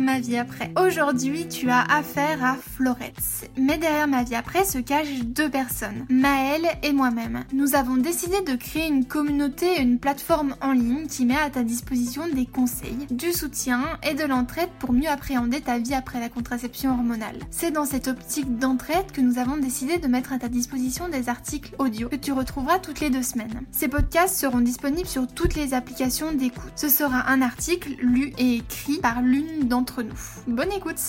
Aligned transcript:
Ma 0.00 0.20
vie 0.20 0.36
après. 0.36 0.70
Aujourd'hui, 0.78 1.48
tu 1.48 1.70
as 1.70 1.80
affaire 1.80 2.44
à 2.44 2.56
Florette. 2.56 3.50
Mais 3.56 3.78
derrière 3.78 4.06
Ma 4.06 4.24
vie 4.24 4.34
après 4.34 4.64
se 4.64 4.78
cachent 4.78 5.24
deux 5.24 5.48
personnes, 5.48 6.04
Maëlle 6.10 6.66
et 6.82 6.92
moi-même. 6.92 7.44
Nous 7.52 7.74
avons 7.74 7.96
décidé 7.96 8.40
de 8.42 8.54
créer 8.56 8.86
une 8.86 9.06
communauté 9.06 9.66
et 9.76 9.80
une 9.80 9.98
plateforme 9.98 10.54
en 10.60 10.72
ligne 10.72 11.06
qui 11.06 11.24
met 11.24 11.36
à 11.36 11.50
ta 11.50 11.62
disposition 11.62 12.22
des 12.28 12.46
conseils, 12.46 13.06
du 13.10 13.32
soutien 13.32 13.82
et 14.08 14.14
de 14.14 14.24
l'entraide 14.24 14.68
pour 14.78 14.92
mieux 14.92 15.08
appréhender 15.08 15.60
ta 15.60 15.78
vie 15.78 15.94
après 15.94 16.20
la 16.20 16.28
contraception 16.28 16.90
hormonale. 16.90 17.38
C'est 17.50 17.70
dans 17.70 17.86
cette 17.86 18.08
optique 18.08 18.58
d'entraide 18.58 19.12
que 19.12 19.20
nous 19.20 19.38
avons 19.38 19.56
décidé 19.56 19.98
de 19.98 20.08
mettre 20.08 20.32
à 20.32 20.38
ta 20.38 20.48
disposition 20.48 21.08
des 21.08 21.28
articles 21.28 21.74
audio 21.78 22.08
que 22.08 22.16
tu 22.16 22.32
retrouveras 22.32 22.78
toutes 22.78 23.00
les 23.00 23.10
deux 23.10 23.22
semaines. 23.22 23.62
Ces 23.72 23.88
podcasts 23.88 24.38
seront 24.38 24.60
disponibles 24.60 25.08
sur 25.08 25.26
toutes 25.26 25.54
les 25.54 25.74
applications 25.74 26.32
d'écoute. 26.32 26.72
Ce 26.76 26.88
sera 26.88 27.28
un 27.30 27.40
article 27.40 27.96
lu 28.00 28.32
et 28.38 28.56
écrit 28.56 28.98
par 28.98 29.22
l'une 29.22 29.68
d'entre 29.68 29.85
nous. 30.02 30.18
Bonne 30.46 30.72
écoute 30.72 31.00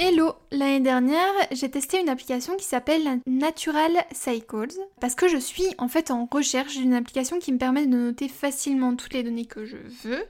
Hello 0.00 0.34
L'année 0.52 0.80
dernière, 0.80 1.32
j'ai 1.50 1.68
testé 1.68 2.00
une 2.00 2.08
application 2.08 2.56
qui 2.56 2.64
s'appelle 2.64 3.20
Natural 3.26 3.92
Cycles 4.12 4.78
parce 5.00 5.16
que 5.16 5.28
je 5.28 5.36
suis 5.36 5.66
en 5.78 5.88
fait 5.88 6.10
en 6.10 6.28
recherche 6.30 6.76
d'une 6.76 6.94
application 6.94 7.38
qui 7.40 7.52
me 7.52 7.58
permet 7.58 7.84
de 7.86 7.96
noter 7.96 8.28
facilement 8.28 8.94
toutes 8.94 9.12
les 9.12 9.24
données 9.24 9.44
que 9.44 9.64
je 9.64 9.76
veux 10.04 10.24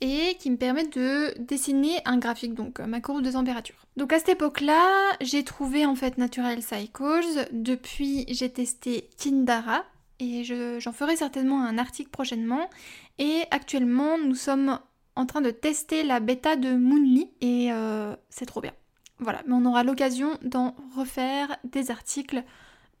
et 0.00 0.36
qui 0.38 0.50
me 0.50 0.56
permet 0.56 0.86
de 0.86 1.34
dessiner 1.38 1.96
un 2.04 2.18
graphique, 2.18 2.54
donc 2.54 2.78
ma 2.80 3.00
courbe 3.00 3.22
de 3.22 3.30
température. 3.30 3.86
Donc 3.96 4.12
à 4.12 4.18
cette 4.18 4.28
époque-là, 4.28 5.16
j'ai 5.22 5.42
trouvé 5.42 5.86
en 5.86 5.94
fait 5.94 6.18
Natural 6.18 6.60
Cycles, 6.62 7.48
depuis 7.52 8.26
j'ai 8.28 8.50
testé 8.50 9.08
Kindara, 9.16 9.84
et 10.20 10.44
j'en 10.44 10.92
ferai 10.92 11.16
certainement 11.16 11.62
un 11.62 11.78
article 11.78 12.10
prochainement. 12.10 12.70
Et 13.18 13.42
actuellement, 13.50 14.18
nous 14.18 14.34
sommes 14.34 14.78
en 15.14 15.26
train 15.26 15.40
de 15.40 15.50
tester 15.50 16.02
la 16.02 16.20
bêta 16.20 16.56
de 16.56 16.74
Moonly 16.74 17.30
et 17.40 17.72
euh, 17.72 18.14
c'est 18.28 18.46
trop 18.46 18.60
bien. 18.60 18.72
Voilà, 19.18 19.42
mais 19.46 19.54
on 19.54 19.64
aura 19.64 19.82
l'occasion 19.82 20.38
d'en 20.42 20.76
refaire 20.94 21.56
des 21.64 21.90
articles. 21.90 22.44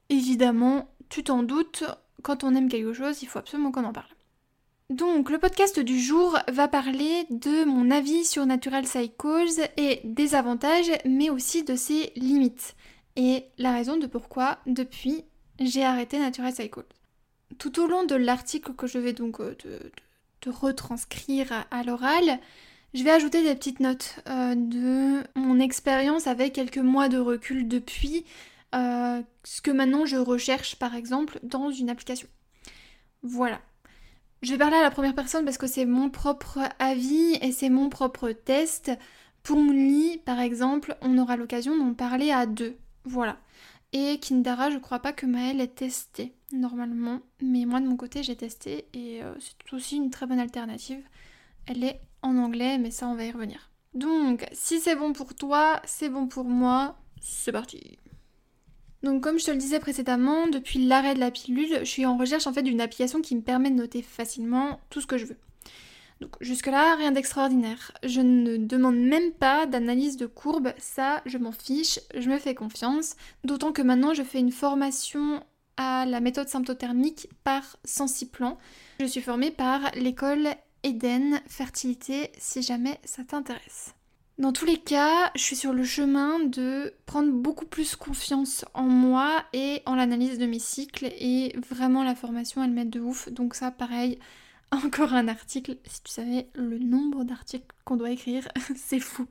Évidemment, 0.08 0.88
tu 1.08 1.22
t'en 1.22 1.42
doutes, 1.42 1.84
quand 2.22 2.42
on 2.42 2.54
aime 2.54 2.68
quelque 2.68 2.94
chose, 2.94 3.22
il 3.22 3.26
faut 3.26 3.38
absolument 3.38 3.70
qu'on 3.70 3.84
en 3.84 3.92
parle. 3.92 4.06
Donc, 4.88 5.30
le 5.30 5.38
podcast 5.38 5.80
du 5.80 5.98
jour 5.98 6.38
va 6.48 6.68
parler 6.68 7.26
de 7.30 7.64
mon 7.64 7.90
avis 7.90 8.24
sur 8.24 8.46
Natural 8.46 8.86
Cycles 8.86 9.68
et 9.76 10.00
des 10.04 10.36
avantages, 10.36 10.92
mais 11.04 11.28
aussi 11.28 11.64
de 11.64 11.74
ses 11.74 12.12
limites. 12.14 12.76
Et 13.16 13.46
la 13.58 13.72
raison 13.72 13.96
de 13.96 14.06
pourquoi, 14.06 14.58
depuis, 14.66 15.24
j'ai 15.58 15.84
arrêté 15.84 16.18
Natural 16.18 16.52
Cycles. 16.52 16.86
Tout 17.58 17.80
au 17.80 17.86
long 17.86 18.04
de 18.04 18.14
l'article 18.14 18.74
que 18.74 18.86
je 18.86 18.98
vais 18.98 19.12
donc 19.12 19.40
euh, 19.40 19.54
retranscrire 20.46 21.66
à, 21.70 21.82
l'oral, 21.84 22.40
je 22.94 23.02
vais 23.02 23.10
ajouter 23.10 23.42
des 23.42 23.54
petites 23.54 23.80
notes 23.80 24.20
euh, 24.28 24.54
de 24.54 25.22
mon 25.38 25.60
expérience 25.60 26.26
avec 26.26 26.54
quelques 26.54 26.78
mois 26.78 27.08
de 27.08 27.18
recul 27.18 27.68
depuis 27.68 28.24
euh, 28.74 29.22
ce 29.44 29.60
que 29.60 29.70
maintenant 29.70 30.06
je 30.06 30.16
recherche 30.16 30.76
par 30.76 30.94
exemple 30.94 31.38
dans 31.42 31.70
une 31.70 31.90
application. 31.90 32.28
Voilà. 33.22 33.60
Je 34.42 34.52
vais 34.52 34.58
parler 34.58 34.76
à 34.76 34.82
la 34.82 34.90
première 34.90 35.14
personne 35.14 35.44
parce 35.44 35.58
que 35.58 35.66
c'est 35.66 35.86
mon 35.86 36.10
propre 36.10 36.60
avis 36.78 37.38
et 37.40 37.52
c'est 37.52 37.70
mon 37.70 37.88
propre 37.88 38.30
test. 38.30 38.90
Pour 39.42 39.58
Moonly, 39.58 40.18
par 40.24 40.40
exemple, 40.40 40.96
on 41.00 41.16
aura 41.18 41.36
l'occasion 41.36 41.76
d'en 41.76 41.94
parler 41.94 42.32
à 42.32 42.46
deux. 42.46 42.76
Voilà. 43.04 43.38
Et 43.92 44.18
Kindara, 44.18 44.70
je 44.70 44.78
crois 44.78 44.98
pas 44.98 45.12
que 45.12 45.24
Maëlle 45.26 45.60
ait 45.60 45.68
testé 45.68 46.35
normalement, 46.52 47.20
mais 47.40 47.64
moi 47.64 47.80
de 47.80 47.86
mon 47.86 47.96
côté 47.96 48.22
j'ai 48.22 48.36
testé 48.36 48.86
et 48.92 49.22
euh, 49.22 49.34
c'est 49.40 49.74
aussi 49.74 49.96
une 49.96 50.10
très 50.10 50.26
bonne 50.26 50.38
alternative. 50.38 51.02
Elle 51.66 51.84
est 51.84 52.00
en 52.22 52.36
anglais, 52.36 52.78
mais 52.78 52.90
ça 52.90 53.08
on 53.08 53.14
va 53.14 53.24
y 53.24 53.30
revenir. 53.30 53.70
Donc, 53.94 54.46
si 54.52 54.78
c'est 54.78 54.94
bon 54.94 55.14
pour 55.14 55.34
toi, 55.34 55.80
c'est 55.86 56.10
bon 56.10 56.26
pour 56.26 56.44
moi, 56.44 56.98
c'est 57.20 57.52
parti. 57.52 57.98
Donc 59.02 59.22
comme 59.22 59.38
je 59.38 59.46
te 59.46 59.50
le 59.50 59.56
disais 59.56 59.80
précédemment, 59.80 60.48
depuis 60.48 60.84
l'arrêt 60.84 61.14
de 61.14 61.20
la 61.20 61.30
pilule, 61.30 61.78
je 61.80 61.84
suis 61.84 62.06
en 62.06 62.16
recherche 62.16 62.46
en 62.46 62.52
fait 62.52 62.62
d'une 62.62 62.80
application 62.80 63.22
qui 63.22 63.36
me 63.36 63.40
permet 63.40 63.70
de 63.70 63.76
noter 63.76 64.02
facilement 64.02 64.80
tout 64.90 65.00
ce 65.00 65.06
que 65.06 65.18
je 65.18 65.26
veux. 65.26 65.38
Donc 66.20 66.36
jusque-là, 66.40 66.96
rien 66.96 67.12
d'extraordinaire. 67.12 67.92
Je 68.02 68.20
ne 68.20 68.56
demande 68.56 68.96
même 68.96 69.32
pas 69.32 69.66
d'analyse 69.66 70.16
de 70.16 70.26
courbe, 70.26 70.72
ça 70.78 71.22
je 71.26 71.38
m'en 71.38 71.52
fiche, 71.52 72.00
je 72.16 72.28
me 72.28 72.38
fais 72.38 72.54
confiance. 72.54 73.16
D'autant 73.44 73.72
que 73.72 73.82
maintenant 73.82 74.14
je 74.14 74.22
fais 74.22 74.40
une 74.40 74.52
formation 74.52 75.42
à 75.76 76.06
la 76.06 76.20
méthode 76.20 76.48
symptothermique 76.48 77.28
par 77.44 77.76
Sensiplan. 77.84 78.58
Je 79.00 79.06
suis 79.06 79.20
formée 79.20 79.50
par 79.50 79.90
l'école 79.94 80.48
Eden 80.82 81.40
Fertilité 81.46 82.30
si 82.38 82.62
jamais 82.62 83.00
ça 83.04 83.24
t'intéresse. 83.24 83.94
Dans 84.38 84.52
tous 84.52 84.66
les 84.66 84.76
cas, 84.76 85.30
je 85.34 85.40
suis 85.40 85.56
sur 85.56 85.72
le 85.72 85.82
chemin 85.82 86.38
de 86.40 86.94
prendre 87.06 87.32
beaucoup 87.32 87.64
plus 87.64 87.96
confiance 87.96 88.66
en 88.74 88.82
moi 88.82 89.42
et 89.54 89.80
en 89.86 89.94
l'analyse 89.94 90.38
de 90.38 90.44
mes 90.44 90.58
cycles 90.58 91.06
et 91.06 91.56
vraiment 91.70 92.04
la 92.04 92.14
formation 92.14 92.62
elle 92.62 92.70
m'aide 92.70 92.90
de 92.90 93.00
ouf. 93.00 93.30
Donc 93.30 93.54
ça 93.54 93.70
pareil, 93.70 94.18
encore 94.70 95.14
un 95.14 95.28
article. 95.28 95.78
Si 95.86 96.02
tu 96.02 96.12
savais 96.12 96.48
le 96.54 96.78
nombre 96.78 97.24
d'articles 97.24 97.74
qu'on 97.84 97.96
doit 97.96 98.10
écrire, 98.10 98.46
c'est 98.76 99.00
fou. 99.00 99.26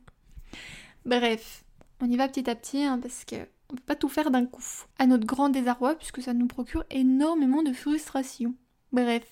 Bref, 1.06 1.64
on 2.02 2.10
y 2.10 2.18
va 2.18 2.28
petit 2.28 2.50
à 2.50 2.56
petit 2.56 2.84
hein, 2.84 3.00
parce 3.00 3.26
que 3.26 3.36
on 3.70 3.76
peut 3.76 3.84
pas 3.86 3.96
tout 3.96 4.10
faire 4.10 4.32
d'un 4.32 4.46
coup. 4.46 4.64
À 5.00 5.08
notre 5.08 5.26
grand 5.26 5.50
désarroi 5.50 5.96
puisque 5.96 6.22
ça 6.22 6.34
nous 6.34 6.48
procure 6.48 6.84
énormément 6.90 7.64
de 7.64 7.74
frustration. 7.74 8.56
Bref. 8.92 9.26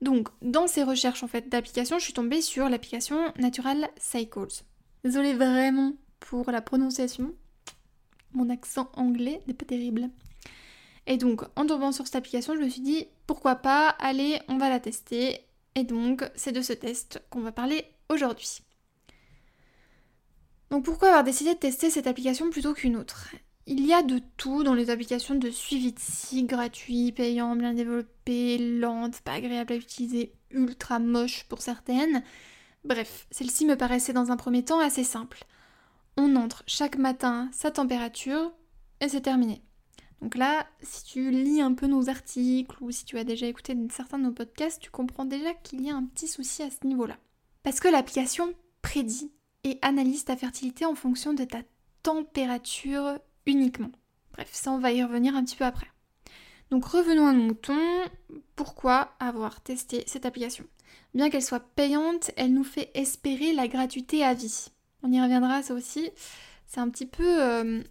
Donc, 0.00 0.28
dans 0.42 0.66
ces 0.66 0.84
recherches 0.84 1.22
en 1.22 1.28
fait 1.28 1.48
d'applications, 1.48 1.98
je 1.98 2.04
suis 2.04 2.12
tombée 2.12 2.40
sur 2.40 2.68
l'application 2.68 3.32
Natural 3.36 3.88
Cycles. 3.96 4.64
Désolée 5.04 5.34
vraiment 5.34 5.94
pour 6.20 6.50
la 6.50 6.60
prononciation. 6.60 7.34
Mon 8.32 8.50
accent 8.50 8.90
anglais 8.94 9.42
n'est 9.46 9.54
pas 9.54 9.64
terrible. 9.64 10.10
Et 11.06 11.16
donc, 11.16 11.42
en 11.56 11.66
tombant 11.66 11.90
sur 11.90 12.06
cette 12.06 12.16
application, 12.16 12.54
je 12.54 12.60
me 12.60 12.68
suis 12.68 12.82
dit, 12.82 13.06
pourquoi 13.26 13.56
pas, 13.56 13.88
allez, 13.98 14.40
on 14.48 14.58
va 14.58 14.68
la 14.68 14.78
tester. 14.78 15.40
Et 15.74 15.84
donc, 15.84 16.30
c'est 16.34 16.52
de 16.52 16.60
ce 16.60 16.74
test 16.74 17.22
qu'on 17.30 17.40
va 17.40 17.50
parler 17.50 17.84
aujourd'hui. 18.10 18.60
Donc 20.70 20.84
pourquoi 20.84 21.08
avoir 21.08 21.24
décidé 21.24 21.54
de 21.54 21.58
tester 21.58 21.90
cette 21.90 22.06
application 22.06 22.50
plutôt 22.50 22.74
qu'une 22.74 22.96
autre? 22.96 23.28
Il 23.66 23.86
y 23.86 23.92
a 23.92 24.02
de 24.02 24.20
tout 24.36 24.62
dans 24.62 24.74
les 24.74 24.90
applications 24.90 25.34
de 25.34 25.50
suivi 25.50 25.92
de 25.92 25.98
cycle, 25.98 26.46
gratuit, 26.46 27.12
payant, 27.12 27.54
bien 27.54 27.74
développé, 27.74 28.58
lente, 28.58 29.20
pas 29.20 29.32
agréable 29.32 29.74
à 29.74 29.76
utiliser, 29.76 30.32
ultra 30.50 30.98
moche 30.98 31.44
pour 31.44 31.60
certaines. 31.60 32.22
Bref, 32.84 33.26
celle-ci 33.30 33.66
me 33.66 33.76
paraissait 33.76 34.12
dans 34.12 34.30
un 34.30 34.36
premier 34.36 34.64
temps 34.64 34.80
assez 34.80 35.04
simple. 35.04 35.44
On 36.16 36.34
entre 36.36 36.62
chaque 36.66 36.96
matin 36.96 37.50
sa 37.52 37.70
température 37.70 38.52
et 39.00 39.08
c'est 39.08 39.20
terminé. 39.20 39.62
Donc 40.20 40.34
là, 40.34 40.66
si 40.82 41.04
tu 41.04 41.30
lis 41.30 41.60
un 41.60 41.74
peu 41.74 41.86
nos 41.86 42.08
articles 42.08 42.76
ou 42.80 42.90
si 42.90 43.04
tu 43.04 43.18
as 43.18 43.24
déjà 43.24 43.46
écouté 43.46 43.76
certains 43.90 44.18
de 44.18 44.24
nos 44.24 44.32
podcasts, 44.32 44.80
tu 44.80 44.90
comprends 44.90 45.24
déjà 45.24 45.54
qu'il 45.54 45.82
y 45.82 45.90
a 45.90 45.96
un 45.96 46.04
petit 46.04 46.26
souci 46.26 46.62
à 46.62 46.70
ce 46.70 46.86
niveau-là. 46.86 47.18
Parce 47.62 47.80
que 47.80 47.88
l'application 47.88 48.52
prédit 48.82 49.30
et 49.64 49.78
analyse 49.82 50.24
ta 50.24 50.36
fertilité 50.36 50.84
en 50.84 50.94
fonction 50.94 51.32
de 51.34 51.44
ta 51.44 51.58
température 52.02 53.18
uniquement. 53.46 53.90
Bref, 54.32 54.50
ça 54.52 54.70
on 54.70 54.78
va 54.78 54.92
y 54.92 55.02
revenir 55.02 55.36
un 55.36 55.44
petit 55.44 55.56
peu 55.56 55.64
après. 55.64 55.88
Donc 56.70 56.84
revenons 56.84 57.26
à 57.26 57.32
nos 57.32 57.42
moutons. 57.42 58.02
Pourquoi 58.56 59.14
avoir 59.20 59.60
testé 59.60 60.04
cette 60.06 60.26
application? 60.26 60.64
Bien 61.14 61.30
qu'elle 61.30 61.42
soit 61.42 61.60
payante, 61.74 62.30
elle 62.36 62.52
nous 62.52 62.64
fait 62.64 62.90
espérer 62.94 63.52
la 63.52 63.68
gratuité 63.68 64.24
à 64.24 64.34
vie. 64.34 64.68
On 65.02 65.12
y 65.12 65.20
reviendra 65.20 65.62
ça 65.62 65.74
aussi. 65.74 66.10
C'est 66.66 66.80
un 66.80 66.90
petit 66.90 67.06
peu 67.06 67.42
euh, 67.42 67.82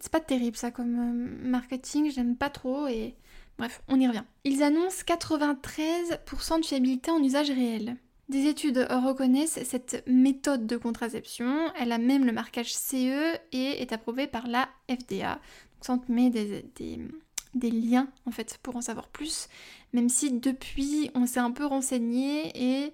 c'est 0.00 0.12
pas 0.12 0.20
terrible 0.20 0.56
ça 0.56 0.70
comme 0.70 0.96
euh, 0.98 1.48
marketing, 1.48 2.10
j'aime 2.10 2.36
pas 2.36 2.50
trop 2.50 2.86
et 2.86 3.14
bref, 3.58 3.82
on 3.88 3.98
y 3.98 4.06
revient. 4.06 4.24
Ils 4.44 4.62
annoncent 4.62 5.04
93% 5.06 6.60
de 6.60 6.66
fiabilité 6.66 7.10
en 7.10 7.22
usage 7.22 7.50
réel. 7.50 7.96
Des 8.28 8.46
études 8.46 8.84
reconnaissent 8.90 9.62
cette 9.62 10.02
méthode 10.08 10.66
de 10.66 10.76
contraception, 10.76 11.70
elle 11.78 11.92
a 11.92 11.98
même 11.98 12.24
le 12.24 12.32
marquage 12.32 12.74
CE 12.74 13.38
et 13.52 13.80
est 13.80 13.92
approuvée 13.92 14.26
par 14.26 14.48
la 14.48 14.68
FDA. 14.90 15.34
Donc 15.34 15.82
ça 15.82 15.92
on 15.92 15.98
te 15.98 16.10
met 16.10 16.30
des, 16.30 17.70
liens 17.70 18.08
en 18.26 18.32
fait 18.32 18.58
pour 18.62 18.74
en 18.74 18.80
savoir 18.80 19.08
plus, 19.08 19.48
même 19.92 20.08
si 20.08 20.32
depuis 20.32 21.10
on 21.14 21.26
s'est 21.26 21.38
un 21.38 21.52
peu 21.52 21.66
renseigné 21.66 22.50
et 22.54 22.92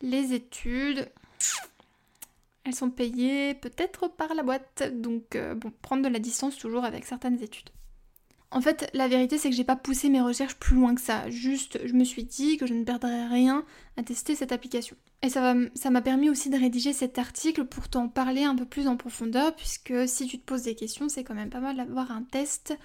les 0.00 0.32
études 0.32 1.10
elles 2.62 2.74
sont 2.74 2.90
payées 2.90 3.54
peut-être 3.54 4.08
par 4.08 4.34
la 4.34 4.44
boîte, 4.44 4.84
donc 5.00 5.34
euh, 5.34 5.54
bon, 5.54 5.72
prendre 5.82 6.02
de 6.02 6.08
la 6.08 6.18
distance 6.20 6.56
toujours 6.56 6.84
avec 6.84 7.04
certaines 7.04 7.42
études. 7.42 7.70
En 8.52 8.60
fait, 8.60 8.88
la 8.94 9.08
vérité, 9.08 9.38
c'est 9.38 9.50
que 9.50 9.56
j'ai 9.56 9.64
pas 9.64 9.76
poussé 9.76 10.08
mes 10.08 10.20
recherches 10.20 10.54
plus 10.54 10.76
loin 10.76 10.94
que 10.94 11.00
ça. 11.00 11.28
Juste, 11.30 11.80
je 11.84 11.92
me 11.94 12.04
suis 12.04 12.24
dit 12.24 12.56
que 12.56 12.66
je 12.66 12.74
ne 12.74 12.84
perdrais 12.84 13.26
rien 13.26 13.64
à 13.96 14.02
tester 14.02 14.34
cette 14.34 14.52
application. 14.52 14.96
Et 15.22 15.28
ça 15.28 15.54
m'a 15.90 16.02
permis 16.02 16.30
aussi 16.30 16.50
de 16.50 16.56
rédiger 16.56 16.92
cet 16.92 17.18
article 17.18 17.64
pour 17.64 17.88
t'en 17.88 18.08
parler 18.08 18.44
un 18.44 18.54
peu 18.54 18.64
plus 18.64 18.86
en 18.86 18.96
profondeur, 18.96 19.54
puisque 19.56 20.08
si 20.08 20.26
tu 20.26 20.38
te 20.38 20.44
poses 20.44 20.62
des 20.62 20.76
questions, 20.76 21.08
c'est 21.08 21.24
quand 21.24 21.34
même 21.34 21.50
pas 21.50 21.60
mal 21.60 21.76
d'avoir 21.76 22.12
un 22.12 22.22
test 22.22 22.78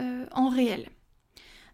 euh, 0.00 0.26
en 0.32 0.48
réel. 0.48 0.88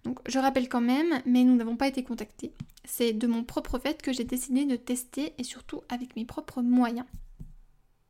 Donc 0.04 0.18
je 0.28 0.38
rappelle 0.38 0.68
quand 0.68 0.80
même, 0.80 1.20
mais 1.24 1.44
nous 1.44 1.54
n'avons 1.54 1.76
pas 1.76 1.86
été 1.86 2.02
contactés. 2.02 2.52
C'est 2.84 3.12
de 3.12 3.26
mon 3.26 3.44
propre 3.44 3.78
fait 3.78 4.02
que 4.02 4.12
j'ai 4.12 4.24
décidé 4.24 4.64
de 4.64 4.76
tester 4.76 5.34
et 5.38 5.44
surtout 5.44 5.82
avec 5.88 6.16
mes 6.16 6.24
propres 6.24 6.62
moyens. 6.62 7.06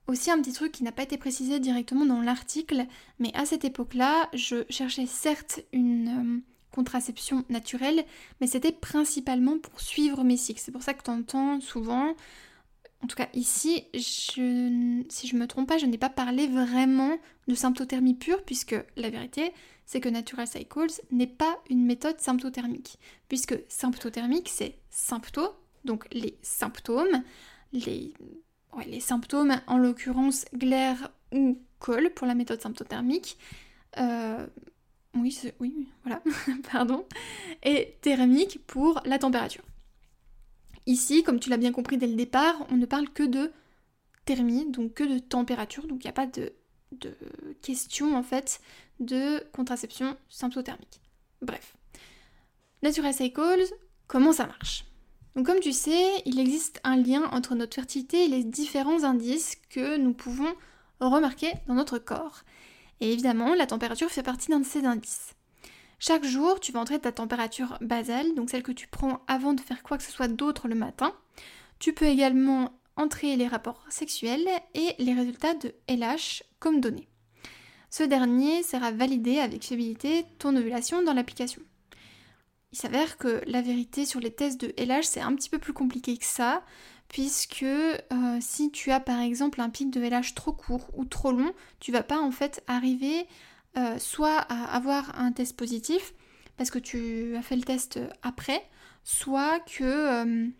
Aussi 0.09 0.31
un 0.31 0.41
petit 0.41 0.55
truc 0.55 0.73
qui 0.73 0.85
n'a 0.85 0.93
pas 0.93 1.03
été 1.03 1.19
précisé 1.19 1.61
directement 1.61 2.07
dans 2.07 2.23
l'article, 2.23 2.87
mais 3.19 3.31
à 3.35 3.45
cette 3.45 3.67
époque-là, 3.67 4.31
je 4.33 4.65
cherchais 4.71 5.05
certes 5.05 5.61
une 5.75 6.09
euh, 6.09 6.41
contraception 6.71 7.45
naturelle, 7.51 8.03
mais 8.41 8.47
c'était 8.47 8.73
principalement 8.73 9.59
pour 9.59 9.83
suivre 9.83 10.25
mes 10.25 10.39
cycles. 10.39 10.63
C'est 10.65 10.73
pour 10.73 10.83
ça 10.83 10.95
que 10.95 11.03
tu 11.03 11.11
entends 11.11 11.61
souvent, 11.61 12.15
en 13.03 13.07
tout 13.07 13.17
cas 13.17 13.29
ici, 13.35 13.85
si 13.95 15.27
je 15.27 15.37
me 15.37 15.47
trompe 15.47 15.69
pas, 15.69 15.77
je 15.77 15.85
n'ai 15.85 15.99
pas 15.99 16.09
parlé 16.09 16.47
vraiment 16.47 17.19
de 17.47 17.55
symptothermie 17.55 18.15
pure, 18.15 18.43
puisque 18.45 18.77
la 18.97 19.11
vérité, 19.11 19.53
c'est 19.85 20.01
que 20.01 20.09
Natural 20.09 20.47
Cycles 20.47 21.03
n'est 21.11 21.27
pas 21.27 21.59
une 21.69 21.85
méthode 21.85 22.19
symptothermique, 22.19 22.99
puisque 23.29 23.57
symptothermique, 23.69 24.49
c'est 24.49 24.79
symptômes, 24.89 25.53
donc 25.85 26.07
les 26.13 26.39
symptômes, 26.41 27.23
les 27.75 28.15
les 28.87 29.01
symptômes, 29.01 29.61
en 29.67 29.79
l'occurrence 29.79 30.45
glaire 30.55 31.11
ou 31.33 31.59
col 31.79 32.11
pour 32.11 32.27
la 32.27 32.35
méthode 32.35 32.61
symptothermique. 32.61 33.39
Euh, 33.99 34.47
oui, 35.15 35.39
oui, 35.61 35.89
voilà, 36.05 36.23
pardon. 36.73 37.07
Et 37.63 37.97
thermique 38.01 38.61
pour 38.67 39.01
la 39.05 39.19
température. 39.19 39.65
Ici, 40.87 41.23
comme 41.23 41.41
tu 41.41 41.51
l'as 41.51 41.57
bien 41.57 41.73
compris 41.73 41.99
dès 41.99 42.07
le 42.07 42.15
départ, 42.15 42.67
on 42.71 42.77
ne 42.77 42.87
parle 42.87 43.09
que 43.11 43.23
de 43.23 43.53
thermie, 44.25 44.71
donc 44.71 44.95
que 44.95 45.05
de 45.05 45.19
température, 45.19 45.87
donc 45.87 46.05
il 46.05 46.07
n'y 46.07 46.11
a 46.11 46.13
pas 46.13 46.27
de, 46.27 46.53
question 47.63 48.17
en 48.17 48.23
fait 48.23 48.61
de 49.01 49.45
contraception 49.53 50.17
symptothermique. 50.29 51.01
Bref. 51.43 51.77
Natural 52.83 53.13
Cycles, 53.13 53.75
comment 54.07 54.33
ça 54.33 54.47
marche? 54.47 54.85
Donc 55.37 55.47
comme 55.47 55.61
tu 55.61 55.73
sais, 55.73 56.23
il 56.25 56.41
existe 56.41 56.81
un 56.85 56.97
lien 56.97 57.25
entre 57.33 57.55
notre 57.55 57.75
fertilité 57.75 58.25
et 58.25 58.29
les 58.29 58.45
différents 58.45 59.05
indices 59.05 59.57
que 59.71 59.97
nous 59.97 60.13
pouvons 60.13 60.53
remarquer 61.01 61.53
dans 61.67 61.75
notre 61.75 61.99
corps. 61.99 62.43
Et 63.01 63.13
évidemment, 63.13 63.55
la 63.55 63.67
température 63.67 64.11
fait 64.11 64.23
partie 64.23 64.51
d'un 64.51 64.61
de 64.61 64.67
ces 64.67 64.85
indices. 64.85 65.35
Chaque 66.01 66.25
jour, 66.25 66.61
tu 66.61 66.73
vas 66.73 66.81
entrer 66.81 66.99
ta 67.01 67.13
température 67.13 67.77
basale, 67.81 68.35
donc 68.35 68.51
celle 68.51 68.63
que 68.63 68.73
tu 68.73 68.87
prends 68.87 69.21
avant 69.27 69.53
de 69.53 69.61
faire 69.61 69.83
quoi 69.83 69.99
que 69.99 70.05
ce 70.05 70.13
soit 70.13 70.29
d'autre 70.29 70.69
le 70.69 70.75
matin. 70.75 71.13
Tu 71.79 71.93
peux 71.93 72.07
également 72.07 72.73
entrer 72.97 73.37
les 73.37 73.47
rapports 73.47 73.85
sexuels 73.89 74.49
et 74.75 74.95
les 74.99 75.15
résultats 75.15 75.55
de 75.55 75.75
LH 75.89 76.43
comme 76.59 76.81
données. 76.81 77.09
Ce 77.91 78.03
dernier 78.03 78.63
sert 78.63 78.85
à 78.85 78.93
valider 78.93 79.39
avec 79.39 79.65
fiabilité 79.65 80.25
ton 80.39 80.55
ovulation 80.57 81.03
dans 81.03 81.15
l'application. 81.15 81.63
Il 82.73 82.79
s'avère 82.79 83.17
que 83.17 83.43
la 83.47 83.63
vérité 83.63 84.05
sur 84.05 84.21
les 84.21 84.31
tests 84.31 84.61
de 84.61 84.75
LH, 84.77 85.05
c'est 85.05 85.21
un 85.21 85.35
petit 85.35 85.49
peu 85.49 85.59
plus 85.59 85.73
compliqué 85.73 86.17
que 86.17 86.25
ça, 86.25 86.63
puisque 87.09 87.63
euh, 87.63 88.39
si 88.41 88.71
tu 88.71 88.91
as 88.91 89.01
par 89.01 89.21
exemple 89.21 89.61
un 89.61 89.71
pic 89.71 89.91
de 89.91 90.01
LH 90.01 90.35
trop 90.35 90.53
court 90.53 90.91
ou 90.95 91.05
trop 91.05 91.33
long, 91.33 91.53
tu 91.81 91.93
vas 91.93 92.03
pas 92.03 92.19
en 92.19 92.31
fait 92.31 92.63
arriver 92.67 93.27
euh, 93.77 93.99
soit 93.99 94.39
à 94.39 94.65
avoir 94.75 95.19
un 95.19 95.33
test 95.33 95.57
positif, 95.57 96.15
parce 96.57 96.71
que 96.71 96.79
tu 96.79 97.37
as 97.37 97.43
fait 97.43 97.57
le 97.57 97.63
test 97.63 97.99
après, 98.23 98.63
soit 99.03 99.61
que 99.61 100.53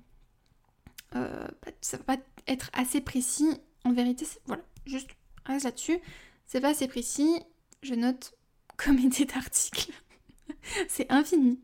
euh, 1.15 1.49
bah, 1.63 1.73
ça 1.81 1.97
va 1.99 2.05
pas 2.05 2.17
être 2.47 2.71
assez 2.73 3.01
précis. 3.01 3.51
En 3.85 3.93
vérité, 3.93 4.27
voilà, 4.47 4.63
juste 4.87 5.11
là-dessus. 5.47 5.99
C'est 6.47 6.61
pas 6.61 6.71
assez 6.71 6.89
précis. 6.89 7.41
Je 7.83 7.95
note 7.95 8.35
comme 8.77 8.99
idée 8.99 9.25
d'article. 9.25 9.93
c'est 10.89 11.11
infini. 11.11 11.61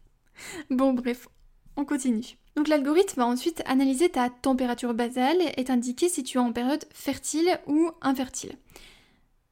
bon, 0.70 0.92
bref, 0.92 1.28
on 1.76 1.84
continue. 1.84 2.36
Donc 2.56 2.68
l'algorithme 2.68 3.20
va 3.20 3.26
ensuite 3.26 3.62
analyser 3.66 4.08
ta 4.08 4.30
température 4.30 4.94
basale 4.94 5.38
et 5.56 5.64
t'indiquer 5.64 6.08
si 6.08 6.24
tu 6.24 6.38
es 6.38 6.40
en 6.40 6.52
période 6.52 6.84
fertile 6.92 7.60
ou 7.66 7.90
infertile. 8.02 8.56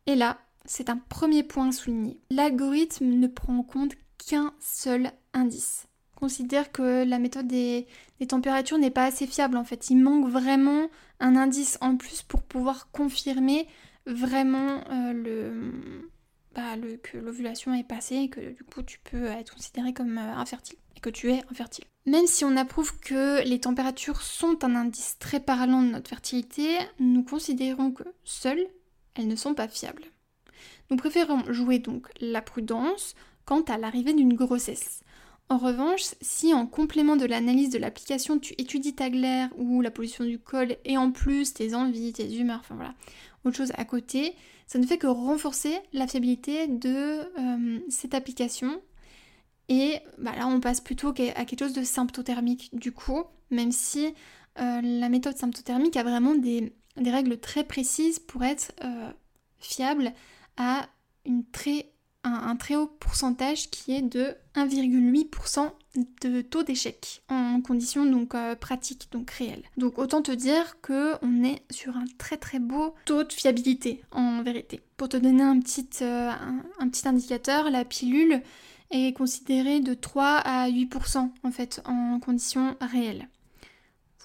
Et 0.07 0.17
là, 0.17 0.39
c'est 0.65 0.91
un 0.91 0.97
premier 0.97 1.43
point 1.43 1.69
à 1.69 1.73
souligner. 1.73 2.19
L'algorithme 2.31 3.07
ne 3.07 3.27
prend 3.29 3.59
en 3.59 3.63
compte 3.63 3.93
qu'un 4.19 4.53
seul 4.61 5.13
indice. 5.33 5.87
Considère 6.17 6.73
que 6.73 7.05
la 7.05 7.19
méthode 7.19 7.47
des, 7.47 7.87
températures 8.29 8.79
n'est 8.79 8.91
pas 8.91 9.05
assez 9.05 9.27
fiable 9.27 9.57
en 9.57 9.65
fait. 9.65 9.91
Il 9.91 9.99
manque 9.99 10.29
vraiment 10.29 10.89
un 11.21 11.37
indice 11.37 11.79
en 11.81 11.97
plus 11.97 12.23
pour 12.23 12.43
pouvoir 12.43 12.91
confirmer 12.91 13.69
vraiment 14.07 14.81
euh, 14.91 15.13
le, 15.13 16.11
que 17.03 17.19
l'ovulation 17.19 17.75
est 17.75 17.87
passée 17.87 18.17
et 18.17 18.29
que 18.29 18.41
du 18.41 18.65
coup 18.65 18.83
tu 18.83 18.99
peux 19.01 19.27
être 19.27 19.55
considéré 19.55 19.93
comme 19.93 20.19
euh, 20.19 20.35
infertile 20.35 20.79
et 20.97 21.01
que 21.01 21.11
tu 21.11 21.31
es 21.31 21.43
infertile. 21.51 21.85
Même 22.07 22.27
si 22.27 22.45
on 22.45 22.57
approuve 22.57 22.99
que 23.01 23.47
les 23.47 23.61
températures 23.61 24.23
sont 24.23 24.65
un 24.65 24.75
indice 24.75 25.17
très 25.19 25.41
parlant 25.41 25.83
de 25.83 25.89
notre 25.89 26.09
fertilité, 26.09 26.79
nous 26.99 27.25
considérons 27.25 27.91
que 27.91 28.05
seules, 28.25 28.67
elles 29.15 29.29
ne 29.29 29.37
sont 29.37 29.55
pas 29.55 29.69
fiables. 29.69 30.05
Nous 30.91 30.97
préférons 30.97 31.53
jouer 31.53 31.79
donc 31.79 32.07
la 32.21 32.43
prudence 32.43 33.15
quant 33.45 33.63
à 33.63 33.77
l'arrivée 33.77 34.15
d'une 34.15 34.35
grossesse. 34.35 35.01
En 35.49 35.59
revanche, 35.59 36.03
si 36.21 36.55
en 36.55 36.67
complément 36.67 37.17
de 37.17 37.25
l'analyse 37.25 37.71
de 37.71 37.79
l'application, 37.79 38.39
tu 38.39 38.55
étudies 38.59 38.95
ta 38.95 39.11
glaire 39.11 39.49
ou 39.57 39.81
la 39.81 39.93
pollution 39.93 40.25
du 40.25 40.39
col 40.39 40.77
et 40.85 40.97
en 40.97 41.13
plus 41.13 41.55
tes 41.55 41.75
envies, 41.75 42.13
tes 42.13 42.35
humeurs, 42.37 42.61
enfin 42.61 42.75
voilà, 42.75 42.95
autre 43.45 43.57
chose 43.57 43.73
à 43.77 43.85
côté, 43.85 44.35
ça 44.67 44.79
ne 44.79 44.87
fait 44.87 44.99
que 44.99 45.07
renforcer 45.07 45.79
la 45.93 46.07
fiabilité 46.07 46.67
de 46.67 47.21
euh, 47.39 47.79
cette 47.89 48.15
application. 48.15 48.81
Et 49.69 50.01
bah, 50.19 50.33
là, 50.37 50.47
on 50.47 50.61
passe 50.61 50.81
plutôt 50.81 51.09
à 51.09 51.45
quelque 51.45 51.59
chose 51.59 51.73
de 51.73 51.83
symptothermique 51.83 52.71
du 52.73 52.93
coup, 52.93 53.25
même 53.51 53.73
si 53.73 54.07
euh, 54.59 54.81
la 54.83 55.09
méthode 55.09 55.37
symptothermique 55.37 55.97
a 55.97 56.03
vraiment 56.03 56.35
des, 56.35 56.73
règles 56.97 57.39
très 57.39 57.65
précises 57.65 58.19
pour 58.19 58.43
être 58.43 58.73
euh, 58.83 59.11
fiable 59.59 60.13
à 60.57 60.89
une 61.25 61.45
très 61.45 61.93
un, 62.25 62.57
très 62.57 62.75
haut 62.75 62.89
pourcentage 62.89 63.71
qui 63.71 63.95
est 63.95 64.03
de 64.03 64.35
1,8% 64.57 65.71
de 66.21 66.43
taux 66.43 66.63
d'échec 66.63 67.23
en 67.29 67.61
conditions 67.61 68.05
donc 68.05 68.35
euh, 68.35 68.55
pratiques, 68.55 69.09
donc 69.13 69.31
réelles. 69.31 69.65
Donc 69.77 69.99
autant 69.99 70.23
te 70.23 70.33
dire 70.33 70.81
que 70.81 71.15
on 71.23 71.45
est 71.45 71.63
sur 71.71 71.97
un 71.97 72.05
très 72.19 72.37
très 72.37 72.59
beau 72.59 72.95
taux 73.05 73.25
de 73.25 73.33
fiabilité 73.33 74.03
en 74.13 74.43
vérité. 74.43 74.81
Pour 74.97 75.09
te 75.09 75.17
donner 75.17 75.43
un 75.43 75.59
petit, 75.61 75.89
euh, 76.03 76.31
indicateur, 77.05 77.71
la 77.71 77.85
pilule 77.85 78.43
est 78.91 79.17
considérée 79.17 79.81
de 79.81 79.95
3 79.95 80.25
à 80.25 80.69
8% 80.69 81.31
en 81.43 81.51
fait 81.51 81.83
en 81.85 82.21
conditions 82.21 82.77
réelles. 82.81 83.29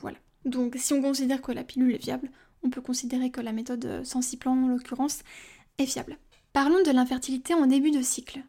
Voilà. 0.02 0.18
Donc 0.46 0.76
si 0.78 0.94
on 0.94 1.02
considère 1.02 1.42
que 1.42 1.52
la 1.52 1.64
pilule 1.64 1.96
est 1.96 2.04
fiable, 2.04 2.30
on 2.64 2.70
peut 2.70 2.82
considérer 2.82 3.32
que 3.32 3.42
la 3.42 3.52
méthode 3.52 4.04
Sensiplan 4.04 4.52
en 4.52 4.68
l'occurrence 4.68 5.24
est 5.78 5.86
fiable. 5.86 6.18
Parlons 6.54 6.84
de 6.84 6.92
l'infertilité 6.92 7.54
en 7.54 7.66
début 7.66 7.92
de 7.92 8.02
cycle. 8.02 8.44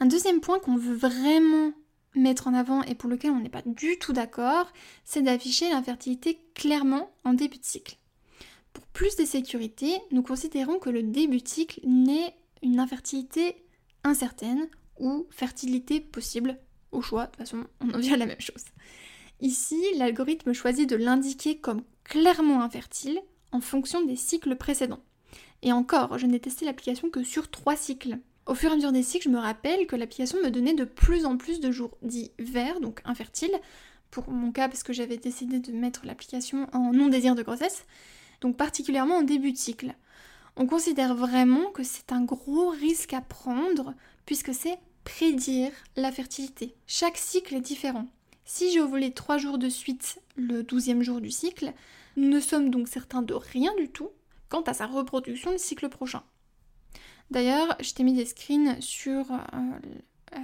Un 0.00 0.06
deuxième 0.06 0.40
point 0.40 0.60
qu'on 0.60 0.76
veut 0.76 0.94
vraiment 0.94 1.72
mettre 2.14 2.48
en 2.48 2.54
avant 2.54 2.82
et 2.82 2.94
pour 2.94 3.08
lequel 3.08 3.30
on 3.30 3.40
n'est 3.40 3.48
pas 3.48 3.62
du 3.64 3.98
tout 3.98 4.12
d'accord, 4.12 4.72
c'est 5.04 5.22
d'afficher 5.22 5.70
l'infertilité 5.70 6.40
clairement 6.54 7.10
en 7.24 7.34
début 7.34 7.58
de 7.58 7.64
cycle. 7.64 7.96
Pour 8.72 8.86
plus 8.86 9.16
de 9.16 9.24
sécurité, 9.24 9.98
nous 10.10 10.22
considérons 10.22 10.78
que 10.78 10.90
le 10.90 11.02
début 11.02 11.40
de 11.40 11.48
cycle 11.48 11.80
n'est 11.84 12.34
une 12.62 12.80
infertilité 12.80 13.56
incertaine 14.04 14.68
ou 14.98 15.26
fertilité 15.30 16.00
possible 16.00 16.58
au 16.92 17.02
choix, 17.02 17.26
de 17.26 17.30
toute 17.30 17.38
façon 17.38 17.64
on 17.80 17.90
en 17.90 17.98
vient 17.98 18.14
à 18.14 18.18
la 18.18 18.26
même 18.26 18.40
chose. 18.40 18.64
Ici, 19.40 19.80
l'algorithme 19.96 20.52
choisit 20.52 20.88
de 20.88 20.96
l'indiquer 20.96 21.58
comme 21.58 21.82
clairement 22.04 22.62
infertile 22.62 23.20
en 23.52 23.60
fonction 23.60 24.04
des 24.04 24.16
cycles 24.16 24.56
précédents. 24.56 25.02
Et 25.62 25.72
encore, 25.72 26.18
je 26.18 26.26
n'ai 26.26 26.40
testé 26.40 26.64
l'application 26.64 27.10
que 27.10 27.22
sur 27.22 27.50
trois 27.50 27.76
cycles. 27.76 28.18
Au 28.48 28.54
fur 28.54 28.70
et 28.70 28.72
à 28.72 28.76
mesure 28.76 28.92
des 28.92 29.02
cycles, 29.02 29.28
je 29.28 29.34
me 29.34 29.38
rappelle 29.38 29.86
que 29.86 29.94
l'application 29.94 30.38
me 30.42 30.50
donnait 30.50 30.72
de 30.72 30.84
plus 30.84 31.26
en 31.26 31.36
plus 31.36 31.60
de 31.60 31.70
jours 31.70 31.98
dits 32.00 32.32
verts, 32.38 32.80
donc 32.80 33.02
infertiles, 33.04 33.54
pour 34.10 34.30
mon 34.30 34.52
cas 34.52 34.68
parce 34.68 34.82
que 34.82 34.94
j'avais 34.94 35.18
décidé 35.18 35.60
de 35.60 35.70
mettre 35.70 36.06
l'application 36.06 36.66
en 36.72 36.90
non-désir 36.94 37.34
de 37.34 37.42
grossesse, 37.42 37.84
donc 38.40 38.56
particulièrement 38.56 39.16
en 39.16 39.22
début 39.22 39.52
de 39.52 39.58
cycle. 39.58 39.94
On 40.56 40.66
considère 40.66 41.14
vraiment 41.14 41.70
que 41.72 41.82
c'est 41.82 42.10
un 42.10 42.22
gros 42.22 42.70
risque 42.70 43.12
à 43.12 43.20
prendre 43.20 43.92
puisque 44.24 44.54
c'est 44.54 44.78
prédire 45.04 45.70
la 45.96 46.10
fertilité. 46.10 46.74
Chaque 46.86 47.18
cycle 47.18 47.54
est 47.54 47.60
différent. 47.60 48.06
Si 48.46 48.72
j'ai 48.72 48.80
ovulé 48.80 49.12
trois 49.12 49.36
jours 49.36 49.58
de 49.58 49.68
suite 49.68 50.22
le 50.36 50.62
douzième 50.62 51.02
jour 51.02 51.20
du 51.20 51.30
cycle, 51.30 51.74
nous 52.16 52.30
ne 52.30 52.40
sommes 52.40 52.70
donc 52.70 52.88
certains 52.88 53.20
de 53.20 53.34
rien 53.34 53.74
du 53.76 53.90
tout, 53.90 54.08
quant 54.48 54.62
à 54.62 54.72
sa 54.72 54.86
reproduction 54.86 55.52
le 55.52 55.58
cycle 55.58 55.90
prochain. 55.90 56.22
D'ailleurs, 57.30 57.76
je 57.80 57.92
t'ai 57.92 58.04
mis 58.04 58.14
des 58.14 58.24
screens 58.24 58.80
sur, 58.80 59.30
euh, 59.30 59.36
euh, 60.36 60.38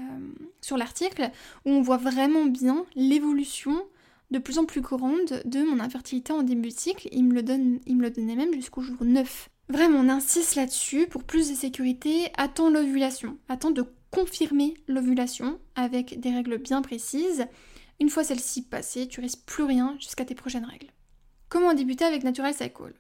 sur 0.60 0.76
l'article 0.76 1.30
où 1.64 1.70
on 1.70 1.82
voit 1.82 1.96
vraiment 1.96 2.44
bien 2.44 2.84
l'évolution 2.94 3.82
de 4.30 4.38
plus 4.38 4.58
en 4.58 4.64
plus 4.64 4.80
grande 4.80 5.42
de 5.44 5.62
mon 5.62 5.80
infertilité 5.80 6.32
en 6.32 6.42
début 6.42 6.68
de 6.68 6.74
cycle. 6.74 7.08
Il 7.12 7.24
me 7.24 7.34
le, 7.34 7.42
donne, 7.42 7.80
il 7.86 7.96
me 7.96 8.02
le 8.02 8.10
donnait 8.10 8.36
même 8.36 8.52
jusqu'au 8.54 8.82
jour 8.82 8.96
9. 9.00 9.48
Vraiment, 9.68 10.00
on 10.00 10.08
insiste 10.08 10.56
là-dessus. 10.56 11.06
Pour 11.06 11.24
plus 11.24 11.48
de 11.48 11.54
sécurité, 11.54 12.30
attends 12.36 12.70
l'ovulation. 12.70 13.38
Attends 13.48 13.70
de 13.70 13.84
confirmer 14.10 14.74
l'ovulation 14.86 15.58
avec 15.74 16.20
des 16.20 16.30
règles 16.30 16.58
bien 16.58 16.82
précises. 16.82 17.46
Une 18.00 18.10
fois 18.10 18.24
celle-ci 18.24 18.62
passée, 18.62 19.08
tu 19.08 19.20
risques 19.20 19.44
plus 19.46 19.64
rien 19.64 19.96
jusqu'à 19.98 20.24
tes 20.24 20.34
prochaines 20.34 20.64
règles. 20.64 20.88
Comment 21.48 21.74
débuter 21.74 22.04
avec 22.04 22.24
Natural 22.24 22.52
Cycle? 22.52 22.94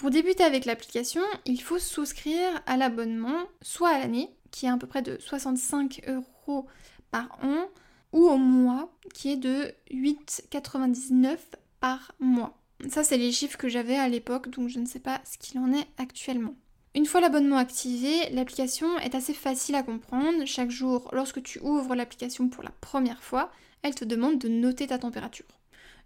Pour 0.00 0.08
débuter 0.08 0.44
avec 0.44 0.64
l'application, 0.64 1.20
il 1.44 1.60
faut 1.60 1.78
souscrire 1.78 2.62
à 2.64 2.78
l'abonnement, 2.78 3.44
soit 3.60 3.90
à 3.90 3.98
l'année, 3.98 4.30
qui 4.50 4.64
est 4.64 4.70
à 4.70 4.78
peu 4.78 4.86
près 4.86 5.02
de 5.02 5.18
65 5.20 6.00
euros 6.08 6.66
par 7.10 7.38
an, 7.42 7.68
ou 8.14 8.26
au 8.26 8.38
mois, 8.38 8.90
qui 9.12 9.30
est 9.30 9.36
de 9.36 9.74
8,99 9.92 11.36
par 11.80 12.12
mois. 12.18 12.56
Ça, 12.88 13.04
c'est 13.04 13.18
les 13.18 13.30
chiffres 13.30 13.58
que 13.58 13.68
j'avais 13.68 13.96
à 13.96 14.08
l'époque, 14.08 14.48
donc 14.48 14.70
je 14.70 14.80
ne 14.80 14.86
sais 14.86 15.00
pas 15.00 15.20
ce 15.30 15.36
qu'il 15.36 15.60
en 15.60 15.70
est 15.70 15.86
actuellement. 15.98 16.54
Une 16.94 17.04
fois 17.04 17.20
l'abonnement 17.20 17.58
activé, 17.58 18.30
l'application 18.30 18.98
est 19.00 19.14
assez 19.14 19.34
facile 19.34 19.74
à 19.74 19.82
comprendre. 19.82 20.46
Chaque 20.46 20.70
jour, 20.70 21.10
lorsque 21.12 21.42
tu 21.42 21.60
ouvres 21.60 21.94
l'application 21.94 22.48
pour 22.48 22.62
la 22.62 22.72
première 22.80 23.22
fois, 23.22 23.52
elle 23.82 23.94
te 23.94 24.06
demande 24.06 24.38
de 24.38 24.48
noter 24.48 24.86
ta 24.86 24.98
température. 24.98 25.59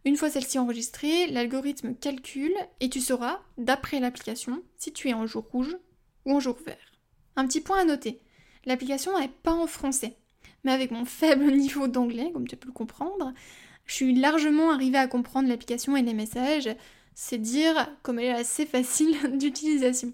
Une 0.06 0.16
fois 0.16 0.28
celle-ci 0.28 0.58
enregistrée, 0.58 1.28
l'algorithme 1.28 1.94
calcule 1.94 2.54
et 2.80 2.90
tu 2.90 3.00
sauras, 3.00 3.40
d'après 3.56 4.00
l'application, 4.00 4.62
si 4.76 4.92
tu 4.92 5.08
es 5.08 5.14
en 5.14 5.26
jour 5.26 5.44
rouge 5.50 5.76
ou 6.26 6.34
en 6.34 6.40
jour 6.40 6.58
vert. 6.66 6.92
Un 7.36 7.46
petit 7.46 7.62
point 7.62 7.80
à 7.80 7.84
noter, 7.84 8.20
l'application 8.66 9.18
n'est 9.18 9.28
pas 9.28 9.54
en 9.54 9.66
français, 9.66 10.16
mais 10.62 10.72
avec 10.72 10.90
mon 10.90 11.04
faible 11.06 11.50
niveau 11.52 11.88
d'anglais, 11.88 12.30
comme 12.32 12.46
tu 12.46 12.56
peux 12.56 12.68
le 12.68 12.74
comprendre, 12.74 13.32
je 13.86 13.94
suis 13.94 14.14
largement 14.14 14.72
arrivée 14.72 14.98
à 14.98 15.08
comprendre 15.08 15.48
l'application 15.48 15.96
et 15.96 16.02
les 16.02 16.14
messages, 16.14 16.68
c'est 17.14 17.38
dire 17.38 17.88
comme 18.02 18.18
elle 18.18 18.26
est 18.26 18.40
assez 18.40 18.66
facile 18.66 19.16
d'utilisation. 19.38 20.12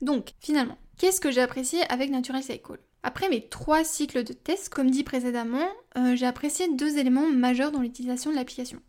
Donc, 0.00 0.30
finalement, 0.40 0.78
qu'est-ce 0.98 1.20
que 1.20 1.32
j'ai 1.32 1.40
apprécié 1.40 1.80
avec 1.88 2.10
Natural 2.10 2.42
Cycle? 2.42 2.78
Après 3.02 3.28
mes 3.28 3.48
trois 3.48 3.82
cycles 3.82 4.22
de 4.22 4.32
tests, 4.32 4.68
comme 4.68 4.90
dit 4.90 5.02
précédemment, 5.02 5.68
euh, 5.96 6.14
j'ai 6.14 6.26
apprécié 6.26 6.68
deux 6.68 6.98
éléments 6.98 7.28
majeurs 7.28 7.72
dans 7.72 7.80
l'utilisation 7.80 8.30
de 8.30 8.36
l'application. 8.36 8.80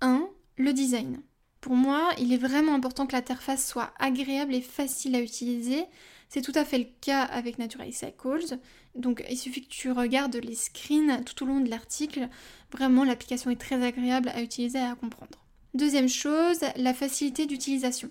Un, 0.00 0.28
le 0.56 0.72
design. 0.72 1.22
Pour 1.60 1.74
moi, 1.74 2.10
il 2.18 2.32
est 2.32 2.38
vraiment 2.38 2.74
important 2.74 3.06
que 3.06 3.12
l'interface 3.12 3.66
soit 3.66 3.92
agréable 3.98 4.54
et 4.54 4.60
facile 4.60 5.16
à 5.16 5.20
utiliser. 5.22 5.86
C'est 6.28 6.42
tout 6.42 6.52
à 6.54 6.64
fait 6.64 6.78
le 6.78 6.86
cas 7.00 7.22
avec 7.22 7.58
Natural 7.58 7.92
Cycles. 7.92 8.58
Donc 8.94 9.24
il 9.30 9.38
suffit 9.38 9.62
que 9.62 9.72
tu 9.72 9.90
regardes 9.90 10.36
les 10.36 10.54
screens 10.54 11.24
tout 11.24 11.42
au 11.42 11.46
long 11.46 11.60
de 11.60 11.70
l'article. 11.70 12.28
Vraiment, 12.70 13.04
l'application 13.04 13.50
est 13.50 13.60
très 13.60 13.82
agréable 13.82 14.28
à 14.30 14.42
utiliser 14.42 14.78
et 14.78 14.82
à 14.82 14.94
comprendre. 14.94 15.44
Deuxième 15.74 16.08
chose, 16.08 16.60
la 16.76 16.92
facilité 16.92 17.46
d'utilisation. 17.46 18.10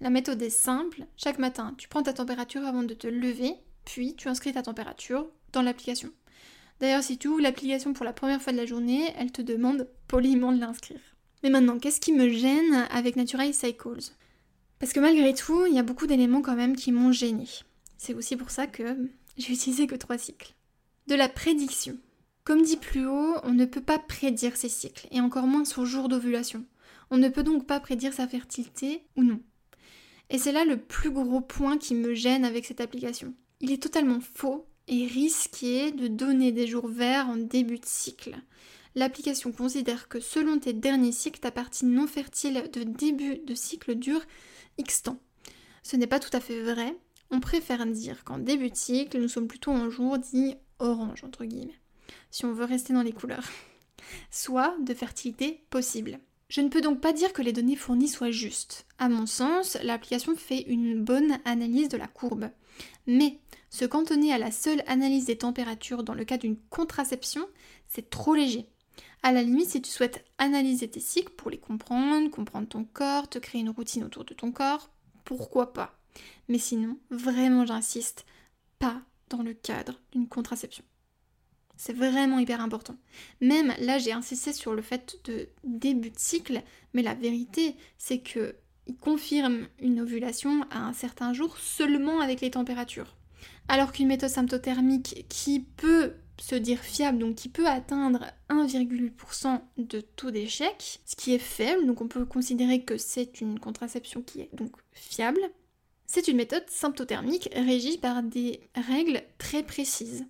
La 0.00 0.10
méthode 0.10 0.42
est 0.42 0.50
simple. 0.50 1.06
Chaque 1.16 1.38
matin, 1.38 1.74
tu 1.78 1.88
prends 1.88 2.02
ta 2.02 2.12
température 2.12 2.66
avant 2.66 2.82
de 2.82 2.94
te 2.94 3.06
lever, 3.06 3.54
puis 3.84 4.14
tu 4.16 4.28
inscris 4.28 4.52
ta 4.52 4.62
température 4.62 5.26
dans 5.52 5.62
l'application. 5.62 6.10
D'ailleurs, 6.80 7.02
si 7.02 7.18
tu 7.18 7.28
ouvres 7.28 7.40
l'application 7.40 7.92
pour 7.92 8.04
la 8.04 8.12
première 8.12 8.42
fois 8.42 8.52
de 8.52 8.58
la 8.58 8.66
journée, 8.66 9.12
elle 9.16 9.32
te 9.32 9.42
demande 9.42 9.88
poliment 10.06 10.52
de 10.52 10.60
l'inscrire. 10.60 11.00
Mais 11.42 11.50
maintenant, 11.50 11.78
qu'est-ce 11.78 12.00
qui 12.00 12.12
me 12.12 12.28
gêne 12.28 12.86
avec 12.90 13.16
Natural 13.16 13.52
Cycles? 13.54 14.12
Parce 14.78 14.92
que 14.92 15.00
malgré 15.00 15.34
tout, 15.34 15.66
il 15.66 15.74
y 15.74 15.78
a 15.78 15.82
beaucoup 15.82 16.06
d'éléments 16.06 16.42
quand 16.42 16.56
même 16.56 16.76
qui 16.76 16.92
m'ont 16.92 17.12
gêné. 17.12 17.46
C'est 17.96 18.14
aussi 18.14 18.36
pour 18.36 18.50
ça 18.50 18.66
que 18.66 18.96
j'ai 19.36 19.52
utilisé 19.52 19.86
que 19.86 19.96
trois 19.96 20.18
cycles. 20.18 20.54
De 21.06 21.14
la 21.14 21.28
prédiction. 21.28 21.96
Comme 22.44 22.62
dit 22.62 22.76
plus 22.76 23.06
haut, 23.06 23.34
on 23.42 23.52
ne 23.52 23.66
peut 23.66 23.82
pas 23.82 23.98
prédire 23.98 24.56
ces 24.56 24.68
cycles, 24.68 25.06
et 25.10 25.20
encore 25.20 25.46
moins 25.46 25.64
son 25.64 25.84
jour 25.84 26.08
d'ovulation. 26.08 26.64
On 27.10 27.18
ne 27.18 27.28
peut 27.28 27.42
donc 27.42 27.66
pas 27.66 27.80
prédire 27.80 28.14
sa 28.14 28.26
fertilité 28.26 29.02
ou 29.16 29.22
non. 29.22 29.40
Et 30.30 30.38
c'est 30.38 30.52
là 30.52 30.64
le 30.64 30.76
plus 30.76 31.10
gros 31.10 31.40
point 31.40 31.78
qui 31.78 31.94
me 31.94 32.14
gêne 32.14 32.44
avec 32.44 32.64
cette 32.64 32.80
application. 32.80 33.34
Il 33.60 33.72
est 33.72 33.82
totalement 33.82 34.20
faux 34.20 34.66
et 34.86 35.06
risqué 35.06 35.90
de 35.90 36.06
donner 36.06 36.52
des 36.52 36.66
jours 36.66 36.88
verts 36.88 37.28
en 37.28 37.36
début 37.36 37.78
de 37.78 37.86
cycle. 37.86 38.36
L'application 38.94 39.52
considère 39.52 40.08
que 40.08 40.20
selon 40.20 40.58
tes 40.58 40.72
derniers 40.72 41.12
cycles, 41.12 41.40
ta 41.40 41.50
partie 41.50 41.86
non 41.86 42.06
fertile 42.06 42.68
de 42.72 42.82
début 42.82 43.38
de 43.38 43.54
cycle 43.54 43.94
dure 43.94 44.22
X 44.78 45.02
temps. 45.02 45.18
Ce 45.82 45.96
n'est 45.96 46.06
pas 46.06 46.20
tout 46.20 46.34
à 46.36 46.40
fait 46.40 46.60
vrai, 46.60 46.96
on 47.30 47.40
préfère 47.40 47.84
dire 47.86 48.24
qu'en 48.24 48.38
début 48.38 48.70
de 48.70 48.76
cycle, 48.76 49.18
nous 49.18 49.28
sommes 49.28 49.48
plutôt 49.48 49.70
en 49.70 49.90
jour 49.90 50.18
dit 50.18 50.54
orange, 50.78 51.24
entre 51.24 51.44
guillemets, 51.44 51.80
si 52.30 52.44
on 52.44 52.52
veut 52.52 52.64
rester 52.64 52.92
dans 52.92 53.02
les 53.02 53.12
couleurs, 53.12 53.48
soit 54.30 54.76
de 54.80 54.94
fertilité 54.94 55.64
possible. 55.70 56.20
Je 56.48 56.62
ne 56.62 56.68
peux 56.68 56.80
donc 56.80 57.00
pas 57.02 57.12
dire 57.12 57.34
que 57.34 57.42
les 57.42 57.52
données 57.52 57.76
fournies 57.76 58.08
soient 58.08 58.30
justes. 58.30 58.86
À 58.98 59.10
mon 59.10 59.26
sens, 59.26 59.76
l'application 59.82 60.34
fait 60.34 60.62
une 60.62 61.04
bonne 61.04 61.38
analyse 61.44 61.90
de 61.90 61.98
la 61.98 62.06
courbe. 62.06 62.50
Mais 63.06 63.38
se 63.68 63.84
cantonner 63.84 64.32
à 64.32 64.38
la 64.38 64.50
seule 64.50 64.82
analyse 64.86 65.26
des 65.26 65.36
températures 65.36 66.04
dans 66.04 66.14
le 66.14 66.24
cas 66.24 66.38
d'une 66.38 66.56
contraception, 66.70 67.46
c'est 67.86 68.08
trop 68.08 68.34
léger. 68.34 68.66
À 69.22 69.32
la 69.32 69.42
limite, 69.42 69.70
si 69.70 69.82
tu 69.82 69.90
souhaites 69.90 70.24
analyser 70.38 70.88
tes 70.88 71.00
cycles 71.00 71.32
pour 71.32 71.50
les 71.50 71.58
comprendre, 71.58 72.30
comprendre 72.30 72.68
ton 72.68 72.84
corps, 72.84 73.28
te 73.28 73.38
créer 73.38 73.60
une 73.60 73.70
routine 73.70 74.04
autour 74.04 74.24
de 74.24 74.34
ton 74.34 74.52
corps, 74.52 74.90
pourquoi 75.24 75.72
pas? 75.72 75.98
Mais 76.48 76.58
sinon, 76.58 76.98
vraiment 77.10 77.66
j'insiste, 77.66 78.24
pas 78.78 79.02
dans 79.28 79.42
le 79.42 79.54
cadre 79.54 80.00
d'une 80.12 80.28
contraception. 80.28 80.84
C'est 81.76 81.92
vraiment 81.92 82.38
hyper 82.38 82.60
important. 82.60 82.96
Même 83.40 83.72
là, 83.78 83.98
j'ai 83.98 84.12
insisté 84.12 84.52
sur 84.52 84.74
le 84.74 84.82
fait 84.82 85.20
de 85.24 85.48
début 85.64 86.10
de 86.10 86.18
cycle, 86.18 86.62
mais 86.92 87.02
la 87.02 87.14
vérité, 87.14 87.76
c'est 87.98 88.18
que 88.18 88.56
il 88.88 88.96
confirme 88.96 89.68
une 89.80 90.00
ovulation 90.00 90.62
à 90.70 90.78
un 90.78 90.94
certain 90.94 91.34
jour 91.34 91.58
seulement 91.58 92.20
avec 92.20 92.40
les 92.40 92.50
températures. 92.50 93.14
Alors 93.68 93.92
qu'une 93.92 94.08
méthode 94.08 94.30
symptothermique 94.30 95.26
qui 95.28 95.60
peut 95.60 96.14
se 96.38 96.54
dire 96.54 96.80
fiable, 96.80 97.18
donc 97.18 97.36
qui 97.36 97.48
peut 97.48 97.66
atteindre 97.66 98.24
1,8% 98.48 99.60
de 99.76 100.00
taux 100.00 100.30
d'échec, 100.30 101.00
ce 101.04 101.16
qui 101.16 101.34
est 101.34 101.38
faible, 101.38 101.86
donc 101.86 102.00
on 102.00 102.08
peut 102.08 102.24
considérer 102.24 102.82
que 102.82 102.96
c'est 102.96 103.40
une 103.40 103.58
contraception 103.58 104.22
qui 104.22 104.40
est 104.40 104.54
donc 104.54 104.72
fiable, 104.92 105.40
c'est 106.06 106.28
une 106.28 106.36
méthode 106.38 106.68
symptothermique 106.68 107.50
régie 107.54 107.98
par 107.98 108.22
des 108.22 108.60
règles 108.74 109.22
très 109.36 109.62
précises. 109.62 110.24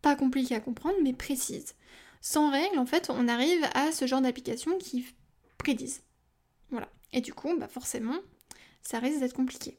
Pas 0.00 0.14
compliquées 0.14 0.54
à 0.54 0.60
comprendre, 0.60 0.96
mais 1.02 1.12
précises. 1.12 1.74
Sans 2.20 2.50
règles, 2.50 2.78
en 2.78 2.86
fait, 2.86 3.10
on 3.10 3.26
arrive 3.26 3.64
à 3.74 3.90
ce 3.90 4.06
genre 4.06 4.20
d'application 4.20 4.78
qui 4.78 5.04
prédisent. 5.58 6.02
Voilà. 6.70 6.88
Et 7.12 7.20
du 7.20 7.34
coup, 7.34 7.56
bah 7.58 7.68
forcément, 7.68 8.16
ça 8.82 8.98
risque 8.98 9.20
d'être 9.20 9.34
compliqué. 9.34 9.78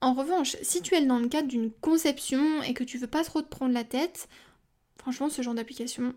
En 0.00 0.14
revanche, 0.14 0.56
si 0.62 0.82
tu 0.82 0.94
es 0.94 1.04
dans 1.04 1.18
le 1.18 1.28
cadre 1.28 1.48
d'une 1.48 1.70
conception 1.72 2.62
et 2.62 2.74
que 2.74 2.84
tu 2.84 2.98
veux 2.98 3.06
pas 3.06 3.24
trop 3.24 3.42
te 3.42 3.48
prendre 3.48 3.72
la 3.72 3.84
tête, 3.84 4.28
franchement, 5.02 5.28
ce 5.28 5.42
genre 5.42 5.54
d'application, 5.54 6.14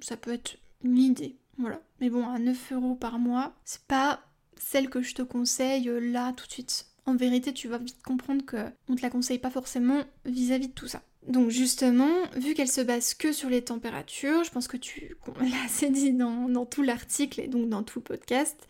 ça 0.00 0.16
peut 0.16 0.32
être 0.32 0.58
une 0.82 0.98
idée. 0.98 1.36
Voilà. 1.58 1.80
Mais 2.00 2.10
bon, 2.10 2.28
à 2.28 2.38
9 2.38 2.72
euros 2.72 2.94
par 2.96 3.18
mois, 3.18 3.54
c'est 3.64 3.84
pas 3.84 4.20
celle 4.56 4.90
que 4.90 5.02
je 5.02 5.14
te 5.14 5.22
conseille 5.22 5.88
euh, 5.88 6.00
là 6.00 6.32
tout 6.32 6.46
de 6.46 6.52
suite 6.52 6.92
en 7.06 7.16
vérité, 7.16 7.52
tu 7.52 7.68
vas 7.68 7.78
vite 7.78 8.02
comprendre 8.02 8.44
qu'on 8.46 8.92
ne 8.92 8.96
te 8.96 9.02
la 9.02 9.10
conseille 9.10 9.38
pas 9.38 9.50
forcément 9.50 10.02
vis-à-vis 10.24 10.68
de 10.68 10.72
tout 10.72 10.86
ça. 10.86 11.02
Donc 11.26 11.50
justement, 11.50 12.10
vu 12.36 12.54
qu'elle 12.54 12.70
se 12.70 12.80
base 12.80 13.14
que 13.14 13.32
sur 13.32 13.48
les 13.48 13.62
températures, 13.62 14.44
je 14.44 14.50
pense 14.50 14.68
que 14.68 14.76
tu 14.76 15.16
l'as 15.40 15.64
assez 15.64 15.90
dit 15.90 16.12
dans, 16.12 16.66
tout 16.66 16.82
l'article 16.82 17.40
et 17.40 17.48
donc 17.48 17.68
dans 17.68 17.82
tout 17.82 17.98
le 17.98 18.04
podcast, 18.04 18.68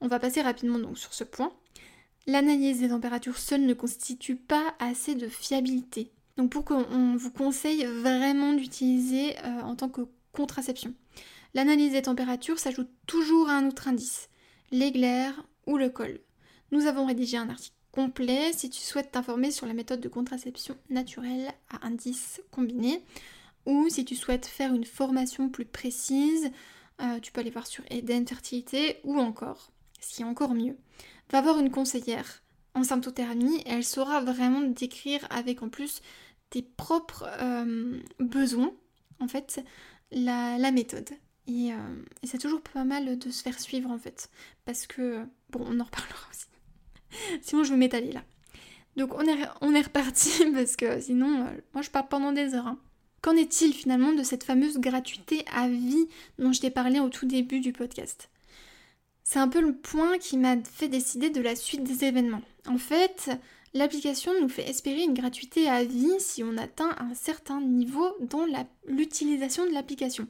on 0.00 0.08
va 0.08 0.18
passer 0.18 0.42
rapidement 0.42 0.78
donc 0.78 0.98
sur 0.98 1.14
ce 1.14 1.24
point. 1.24 1.52
L'analyse 2.26 2.80
des 2.80 2.90
températures 2.90 3.38
seule 3.38 3.64
ne 3.64 3.74
constitue 3.74 4.36
pas 4.36 4.74
assez 4.78 5.14
de 5.14 5.26
fiabilité. 5.26 6.12
Donc 6.40 6.52
pour 6.52 6.64
qu'on 6.64 7.16
vous 7.18 7.30
conseille 7.30 7.84
vraiment 7.84 8.54
d'utiliser 8.54 9.36
euh, 9.44 9.60
en 9.60 9.76
tant 9.76 9.90
que 9.90 10.08
contraception. 10.32 10.94
L'analyse 11.52 11.92
des 11.92 12.00
températures 12.00 12.58
s'ajoute 12.58 12.88
toujours 13.06 13.50
à 13.50 13.58
un 13.58 13.68
autre 13.68 13.88
indice, 13.88 14.30
l'éclair 14.70 15.44
ou 15.66 15.76
le 15.76 15.90
col. 15.90 16.18
Nous 16.72 16.86
avons 16.86 17.04
rédigé 17.04 17.36
un 17.36 17.50
article 17.50 17.76
complet 17.92 18.54
si 18.54 18.70
tu 18.70 18.80
souhaites 18.80 19.10
t'informer 19.10 19.50
sur 19.50 19.66
la 19.66 19.74
méthode 19.74 20.00
de 20.00 20.08
contraception 20.08 20.78
naturelle 20.88 21.52
à 21.68 21.86
indice 21.86 22.40
combiné 22.50 23.02
ou 23.66 23.90
si 23.90 24.06
tu 24.06 24.16
souhaites 24.16 24.46
faire 24.46 24.72
une 24.74 24.86
formation 24.86 25.50
plus 25.50 25.66
précise, 25.66 26.50
euh, 27.02 27.20
tu 27.20 27.32
peux 27.32 27.42
aller 27.42 27.50
voir 27.50 27.66
sur 27.66 27.84
Eden 27.90 28.26
Fertilité 28.26 28.98
ou 29.04 29.18
encore, 29.18 29.72
ce 30.00 30.14
qui 30.14 30.22
est 30.22 30.24
encore 30.24 30.54
mieux, 30.54 30.78
va 31.30 31.42
voir 31.42 31.58
une 31.58 31.70
conseillère 31.70 32.42
en 32.74 32.84
symptothermie 32.84 33.56
et 33.66 33.70
elle 33.70 33.84
saura 33.84 34.20
vraiment 34.20 34.60
décrire 34.60 35.26
avec 35.30 35.62
en 35.62 35.68
plus 35.68 36.02
tes 36.50 36.62
propres 36.62 37.26
euh, 37.40 37.98
besoins 38.18 38.72
en 39.20 39.28
fait 39.28 39.64
la, 40.10 40.70
méthode. 40.72 41.08
Et, 41.46 41.72
euh, 41.72 42.02
et 42.22 42.26
c'est 42.26 42.38
toujours 42.38 42.60
pas 42.60 42.84
mal 42.84 43.18
de 43.18 43.30
se 43.30 43.42
faire 43.42 43.58
suivre 43.58 43.90
en 43.90 43.98
fait 43.98 44.30
parce 44.64 44.86
que, 44.86 45.24
bon 45.50 45.64
on 45.66 45.80
en 45.80 45.84
reparlera 45.84 46.26
aussi. 46.30 46.46
sinon, 47.42 47.64
je 47.64 47.70
vais 47.70 47.78
m'étaler 47.78 48.12
là. 48.12 48.22
Donc, 48.96 49.14
on 49.14 49.22
est, 49.22 49.40
est 49.40 49.82
reparti 49.82 50.30
parce 50.54 50.76
que 50.76 51.00
sinon, 51.00 51.46
euh, 51.46 51.50
moi, 51.74 51.82
je 51.82 51.90
parle 51.90 52.08
pendant 52.08 52.32
des 52.32 52.54
heures. 52.54 52.66
Hein. 52.66 52.78
Qu'en 53.22 53.36
est-il 53.36 53.74
finalement 53.74 54.12
de 54.12 54.22
cette 54.22 54.44
fameuse 54.44 54.78
gratuité 54.78 55.44
à 55.52 55.68
vie 55.68 56.08
dont 56.38 56.52
je 56.52 56.60
t'ai 56.60 56.70
parlé 56.70 57.00
au 57.00 57.10
tout 57.10 57.26
début 57.26 57.60
du 57.60 57.72
podcast? 57.72 58.30
C'est 59.22 59.38
un 59.38 59.48
peu 59.48 59.60
le 59.60 59.74
point 59.74 60.18
qui 60.18 60.38
m'a 60.38 60.56
fait 60.64 60.88
décider 60.88 61.30
de 61.30 61.40
la 61.40 61.54
suite 61.54 61.84
des 61.84 62.04
événements. 62.04 62.40
En 62.66 62.78
fait, 62.78 63.30
L'application 63.72 64.32
nous 64.40 64.48
fait 64.48 64.68
espérer 64.68 65.02
une 65.02 65.14
gratuité 65.14 65.68
à 65.68 65.84
vie 65.84 66.18
si 66.18 66.42
on 66.42 66.56
atteint 66.56 66.94
un 66.98 67.14
certain 67.14 67.60
niveau 67.60 68.16
dans 68.20 68.44
l'utilisation 68.86 69.64
de 69.64 69.72
l'application. 69.72 70.26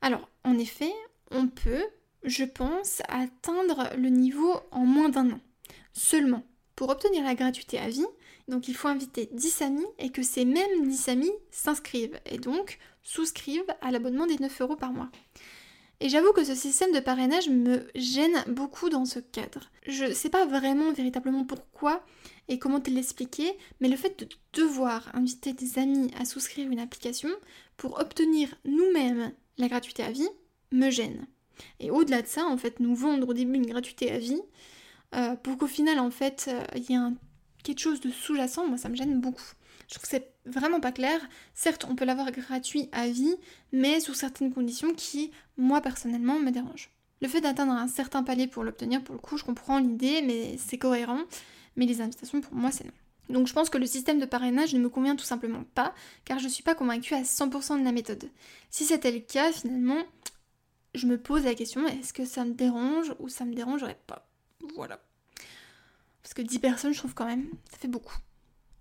Alors, 0.00 0.28
en 0.42 0.58
effet, 0.58 0.92
on 1.30 1.46
peut, 1.46 1.84
je 2.24 2.44
pense, 2.44 3.02
atteindre 3.08 3.88
le 3.96 4.08
niveau 4.08 4.52
en 4.72 4.84
moins 4.84 5.08
d'un 5.08 5.30
an. 5.30 5.40
Seulement, 5.92 6.42
pour 6.74 6.88
obtenir 6.88 7.22
la 7.22 7.36
gratuité 7.36 7.78
à 7.78 7.88
vie, 7.88 8.06
donc 8.48 8.66
il 8.66 8.74
faut 8.74 8.88
inviter 8.88 9.28
10 9.32 9.62
amis 9.62 9.86
et 9.98 10.10
que 10.10 10.22
ces 10.22 10.44
mêmes 10.44 10.88
10 10.88 11.08
amis 11.08 11.32
s'inscrivent 11.50 12.18
et 12.26 12.38
donc 12.38 12.78
souscrivent 13.02 13.74
à 13.80 13.92
l'abonnement 13.92 14.26
des 14.26 14.38
9 14.38 14.60
euros 14.62 14.76
par 14.76 14.92
mois. 14.92 15.10
Et 16.04 16.10
j'avoue 16.10 16.34
que 16.34 16.44
ce 16.44 16.54
système 16.54 16.92
de 16.92 17.00
parrainage 17.00 17.48
me 17.48 17.88
gêne 17.94 18.44
beaucoup 18.48 18.90
dans 18.90 19.06
ce 19.06 19.20
cadre. 19.20 19.70
Je 19.86 20.04
ne 20.04 20.12
sais 20.12 20.28
pas 20.28 20.44
vraiment 20.44 20.92
véritablement 20.92 21.46
pourquoi 21.46 22.04
et 22.48 22.58
comment 22.58 22.78
te 22.78 22.90
l'expliquer, 22.90 23.50
mais 23.80 23.88
le 23.88 23.96
fait 23.96 24.18
de 24.18 24.28
devoir 24.52 25.10
inviter 25.14 25.54
des 25.54 25.78
amis 25.78 26.10
à 26.20 26.26
souscrire 26.26 26.70
une 26.70 26.78
application 26.78 27.30
pour 27.78 27.98
obtenir 27.98 28.54
nous-mêmes 28.66 29.32
la 29.56 29.68
gratuité 29.68 30.02
à 30.02 30.10
vie 30.10 30.28
me 30.72 30.90
gêne. 30.90 31.26
Et 31.80 31.90
au-delà 31.90 32.20
de 32.20 32.26
ça, 32.26 32.44
en 32.44 32.58
fait, 32.58 32.80
nous 32.80 32.94
vendre 32.94 33.26
au 33.26 33.32
début 33.32 33.54
une 33.54 33.64
gratuité 33.64 34.10
à 34.10 34.18
vie, 34.18 34.42
euh, 35.14 35.36
pour 35.36 35.56
qu'au 35.56 35.66
final, 35.66 35.98
en 35.98 36.10
fait, 36.10 36.50
euh, 36.52 36.62
il 36.76 36.82
y 36.82 36.92
ait 36.92 37.12
quelque 37.62 37.80
chose 37.80 38.02
de 38.02 38.10
sous-jacent, 38.10 38.66
moi 38.66 38.76
ça 38.76 38.90
me 38.90 38.94
gêne 38.94 39.22
beaucoup. 39.22 39.54
Je 39.94 40.00
trouve 40.00 40.10
que 40.10 40.16
c'est 40.16 40.34
vraiment 40.44 40.80
pas 40.80 40.90
clair. 40.90 41.20
Certes, 41.54 41.86
on 41.88 41.94
peut 41.94 42.04
l'avoir 42.04 42.32
gratuit 42.32 42.88
à 42.90 43.06
vie, 43.06 43.36
mais 43.70 44.00
sous 44.00 44.12
certaines 44.12 44.52
conditions 44.52 44.92
qui, 44.92 45.30
moi 45.56 45.80
personnellement, 45.80 46.40
me 46.40 46.50
dérangent. 46.50 46.90
Le 47.22 47.28
fait 47.28 47.40
d'atteindre 47.40 47.74
un 47.74 47.86
certain 47.86 48.24
palier 48.24 48.48
pour 48.48 48.64
l'obtenir, 48.64 49.04
pour 49.04 49.14
le 49.14 49.20
coup, 49.20 49.36
je 49.36 49.44
comprends 49.44 49.78
l'idée, 49.78 50.20
mais 50.22 50.58
c'est 50.58 50.78
cohérent. 50.78 51.20
Mais 51.76 51.86
les 51.86 52.00
invitations, 52.00 52.40
pour 52.40 52.54
moi, 52.54 52.72
c'est 52.72 52.82
non. 52.82 52.90
Donc 53.28 53.46
je 53.46 53.52
pense 53.52 53.70
que 53.70 53.78
le 53.78 53.86
système 53.86 54.18
de 54.18 54.26
parrainage 54.26 54.74
ne 54.74 54.80
me 54.80 54.88
convient 54.88 55.14
tout 55.14 55.24
simplement 55.24 55.62
pas, 55.76 55.94
car 56.24 56.40
je 56.40 56.48
suis 56.48 56.64
pas 56.64 56.74
convaincue 56.74 57.14
à 57.14 57.22
100% 57.22 57.78
de 57.78 57.84
la 57.84 57.92
méthode. 57.92 58.28
Si 58.70 58.84
c'était 58.84 59.12
le 59.12 59.20
cas, 59.20 59.52
finalement, 59.52 60.02
je 60.96 61.06
me 61.06 61.18
pose 61.18 61.44
la 61.44 61.54
question, 61.54 61.86
est-ce 61.86 62.12
que 62.12 62.24
ça 62.24 62.44
me 62.44 62.52
dérange 62.52 63.14
ou 63.20 63.28
ça 63.28 63.44
me 63.44 63.54
dérangerait 63.54 64.00
pas? 64.08 64.28
Voilà. 64.74 65.00
Parce 66.20 66.34
que 66.34 66.42
10 66.42 66.58
personnes, 66.58 66.92
je 66.92 66.98
trouve 66.98 67.14
quand 67.14 67.26
même, 67.26 67.48
ça 67.70 67.78
fait 67.78 67.86
beaucoup. 67.86 68.16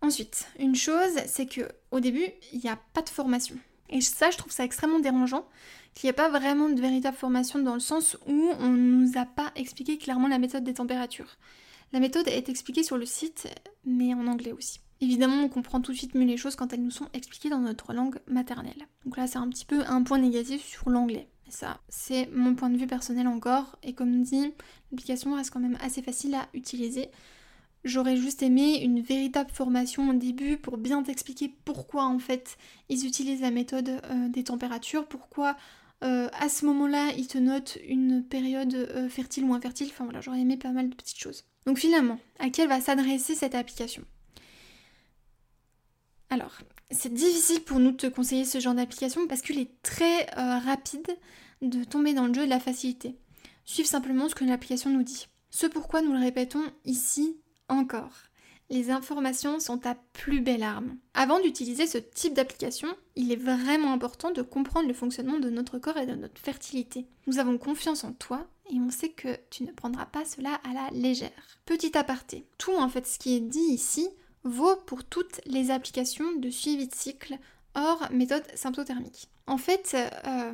Ensuite, 0.04 0.48
une 0.60 0.76
chose, 0.76 1.18
c'est 1.28 1.46
que 1.46 1.62
au 1.92 2.02
début, 2.02 2.28
il 2.52 2.60
n'y 2.60 2.70
a 2.70 2.78
pas 2.94 3.02
de 3.02 3.10
formation. 3.10 3.56
Et 3.90 4.02
ça, 4.02 4.32
je 4.32 4.38
trouve 4.38 4.52
ça 4.52 4.66
extrêmement 4.66 5.00
dérangeant, 5.00 5.48
qu'il 5.96 6.08
n'y 6.08 6.12
a 6.12 6.14
pas 6.14 6.28
vraiment 6.28 6.68
de 6.68 6.82
véritable 6.82 7.16
formation 7.16 7.60
dans 7.60 7.74
le 7.74 7.80
sens 7.80 8.18
où 8.28 8.50
on 8.60 8.68
ne 8.68 9.06
nous 9.06 9.18
a 9.18 9.26
pas 9.26 9.54
expliqué 9.56 9.98
clairement 9.98 10.28
la 10.28 10.40
méthode 10.40 10.66
des 10.66 10.74
températures. 10.74 11.38
La 11.94 12.02
méthode 12.02 12.28
est 12.28 12.50
expliquée 12.50 12.84
sur 12.84 12.98
le 12.98 13.06
site, 13.06 13.48
mais 13.86 14.14
en 14.14 14.28
anglais 14.28 14.52
aussi. 14.52 14.82
Évidemment, 15.00 15.42
on 15.42 15.48
comprend 15.48 15.80
tout 15.80 15.94
de 15.94 15.98
suite 15.98 16.16
mieux 16.16 16.26
les 16.26 16.38
choses 16.38 16.58
quand 16.58 16.74
elles 16.74 16.84
nous 16.84 16.92
sont 16.92 17.08
expliquées 17.14 17.50
dans 17.50 17.60
notre 17.60 17.94
langue 17.94 18.20
maternelle. 18.28 18.88
Donc 19.06 19.16
là, 19.16 19.26
c'est 19.28 19.38
un 19.38 19.48
petit 19.48 19.66
peu 19.66 19.84
un 19.88 20.04
point 20.04 20.18
négatif 20.18 20.66
sur 20.66 20.90
l'anglais. 20.90 21.30
Ça, 21.48 21.80
c'est 21.88 22.28
mon 22.34 22.56
point 22.56 22.70
de 22.70 22.78
vue 22.78 22.88
personnel 22.88 23.28
encore. 23.28 23.78
Et 23.84 23.94
comme 23.94 24.24
dit, 24.24 24.54
l'application 24.92 25.34
reste 25.36 25.52
quand 25.52 25.62
même 25.62 25.78
assez 25.82 26.02
facile 26.02 26.36
à 26.36 26.50
utiliser. 26.54 27.10
J'aurais 27.84 28.16
juste 28.16 28.42
aimé 28.42 28.82
une 28.82 29.02
véritable 29.02 29.52
formation 29.52 30.10
au 30.10 30.14
début 30.14 30.58
pour 30.58 30.78
bien 30.78 31.04
t'expliquer 31.04 31.54
pourquoi 31.66 32.06
en 32.06 32.18
fait 32.18 32.58
ils 32.88 33.06
utilisent 33.06 33.42
la 33.42 33.52
méthode 33.52 33.90
euh, 33.90 34.30
des 34.30 34.46
températures, 34.46 35.06
pourquoi 35.06 35.58
euh, 36.02 36.30
à 36.40 36.48
ce 36.48 36.66
moment-là 36.66 37.12
ils 37.18 37.28
te 37.28 37.38
notent 37.38 37.78
une 37.86 38.24
période 38.24 38.74
euh, 38.74 39.10
fertile 39.10 39.44
ou 39.44 39.54
infertile. 39.54 39.90
Enfin 39.90 40.06
voilà, 40.06 40.22
j'aurais 40.22 40.40
aimé 40.40 40.56
pas 40.56 40.72
mal 40.72 40.90
de 40.90 40.96
petites 40.96 41.20
choses. 41.20 41.44
Donc 41.66 41.78
finalement, 41.78 42.20
à 42.40 42.50
qui 42.50 42.66
va 42.66 42.80
s'adresser 42.80 43.36
cette 43.36 43.56
application? 43.56 44.04
Alors, 46.30 46.58
c'est 46.90 47.14
difficile 47.14 47.64
pour 47.64 47.80
nous 47.80 47.92
de 47.92 47.98
te 47.98 48.08
conseiller 48.08 48.46
ce 48.46 48.60
genre 48.60 48.74
d'application 48.74 49.28
parce 49.28 49.42
qu'il 49.42 49.60
est 49.60 49.82
très 49.84 50.26
rapide 50.36 51.08
de 51.62 51.84
tomber 51.84 52.14
dans 52.14 52.28
le 52.28 52.34
jeu 52.34 52.46
de 52.46 52.50
la 52.50 52.60
facilité. 52.60 53.18
Suive 53.66 53.86
simplement 53.86 54.28
ce 54.30 54.36
que 54.36 54.44
l'application 54.44 54.90
nous 54.90 55.04
dit. 55.04 55.28
Ce 55.52 55.68
pourquoi 55.68 56.02
nous 56.02 56.12
le 56.12 56.20
répétons 56.20 56.64
ici 56.86 57.38
encore. 57.70 58.14
Les 58.70 58.90
informations 58.90 59.60
sont 59.60 59.78
ta 59.78 59.96
plus 60.14 60.42
belle 60.42 60.64
arme. 60.64 60.98
Avant 61.14 61.40
d'utiliser 61.40 61.86
ce 61.86 61.98
type 61.98 62.34
d'application, 62.34 62.88
il 63.16 63.32
est 63.32 63.36
vraiment 63.36 63.94
important 63.94 64.32
de 64.32 64.42
comprendre 64.42 64.88
le 64.88 64.94
fonctionnement 64.94 65.40
de 65.40 65.50
notre 65.50 65.78
corps 65.78 65.98
et 65.98 66.06
de 66.06 66.16
notre 66.16 66.42
fertilité. 66.42 67.06
Nous 67.28 67.40
avons 67.40 67.58
confiance 67.58 68.04
en 68.04 68.14
toi 68.14 68.48
et 68.72 68.80
on 68.80 68.90
sait 68.90 69.10
que 69.10 69.38
tu 69.50 69.64
ne 69.64 69.72
prendras 69.72 70.06
pas 70.06 70.26
cela 70.26 70.60
à 70.64 70.74
la 70.74 70.90
légère. 70.92 71.60
Petit 71.66 71.98
aparté, 71.98 72.48
tout 72.58 72.76
en 72.76 72.90
fait 72.90 73.06
ce 73.06 73.20
qui 73.20 73.36
est 73.36 73.42
dit 73.42 73.60
ici 73.60 74.10
vaut 74.44 74.76
pour 74.88 75.04
toutes 75.04 75.42
les 75.46 75.72
applications 75.72 76.34
de 76.38 76.50
suivi 76.50 76.88
de 76.88 76.96
cycle 76.96 77.38
hors 77.76 78.10
méthode 78.12 78.44
symptothermique. 78.56 79.30
En 79.48 79.58
fait, 79.58 79.96
euh, 80.26 80.54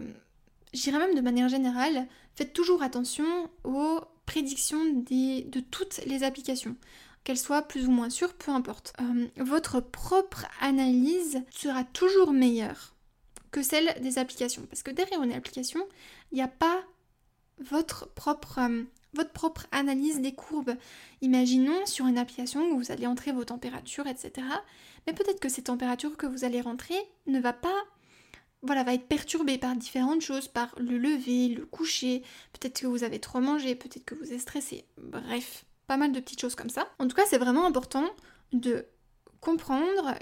j'irais 0.73 0.99
même 0.99 1.15
de 1.15 1.21
manière 1.21 1.49
générale, 1.49 2.07
faites 2.35 2.53
toujours 2.53 2.81
attention 2.81 3.49
aux 3.63 3.99
prédictions 4.29 4.85
de 4.85 5.59
toutes 5.59 6.01
les 6.05 6.23
applications 6.23 6.75
qu'elles 7.23 7.37
soient 7.37 7.63
plus 7.63 7.87
ou 7.87 7.91
moins 7.91 8.11
sûres, 8.11 8.33
peu 8.35 8.51
importe. 8.51 8.93
Euh, 9.01 9.27
votre 9.37 9.79
propre 9.79 10.45
analyse 10.61 11.41
sera 11.49 11.83
toujours 11.83 12.31
meilleure 12.31 12.93
que 13.51 13.63
celle 13.63 13.99
des 14.01 14.19
applications. 14.19 14.67
Parce 14.69 14.83
que 14.83 14.91
derrière 14.91 15.23
une 15.23 15.33
application, 15.33 15.81
il 16.31 16.35
n'y 16.35 16.43
a 16.43 16.47
pas 16.47 16.83
votre 17.59 18.07
propre, 18.09 18.59
euh, 18.59 18.83
analyse 19.71 20.21
des 20.21 20.33
courbes. 20.33 20.75
Imaginons 21.21 21.87
sur 21.87 22.05
une 22.05 22.19
application 22.19 22.61
où 22.69 22.77
vous 22.77 22.91
allez 22.91 23.07
entrer 23.07 23.31
vos 23.31 23.45
températures, 23.45 24.05
etc. 24.05 24.45
Mais 25.07 25.13
peut-être 25.13 25.39
que 25.39 25.49
ces 25.49 25.63
températures 25.63 26.17
que 26.17 26.27
vous 26.27 26.45
allez 26.45 26.61
rentrer 26.61 26.99
ne 27.25 27.39
va 27.39 27.53
pas 27.53 27.83
voilà, 28.61 28.83
va 28.83 28.93
être 28.93 29.07
perturbé 29.07 29.57
par 29.57 29.75
différentes 29.75 30.21
choses, 30.21 30.47
par 30.47 30.73
le 30.77 30.97
lever, 30.97 31.49
le 31.49 31.65
coucher, 31.65 32.23
peut-être 32.53 32.81
que 32.81 32.87
vous 32.87 33.03
avez 33.03 33.19
trop 33.19 33.39
mangé, 33.39 33.75
peut-être 33.75 34.05
que 34.05 34.15
vous 34.15 34.33
êtes 34.33 34.41
stressé, 34.41 34.85
bref, 34.97 35.65
pas 35.87 35.97
mal 35.97 36.11
de 36.11 36.19
petites 36.19 36.41
choses 36.41 36.55
comme 36.55 36.69
ça. 36.69 36.87
En 36.99 37.07
tout 37.07 37.15
cas, 37.15 37.25
c'est 37.25 37.37
vraiment 37.37 37.65
important 37.65 38.05
de 38.51 38.85
comprendre 39.39 40.13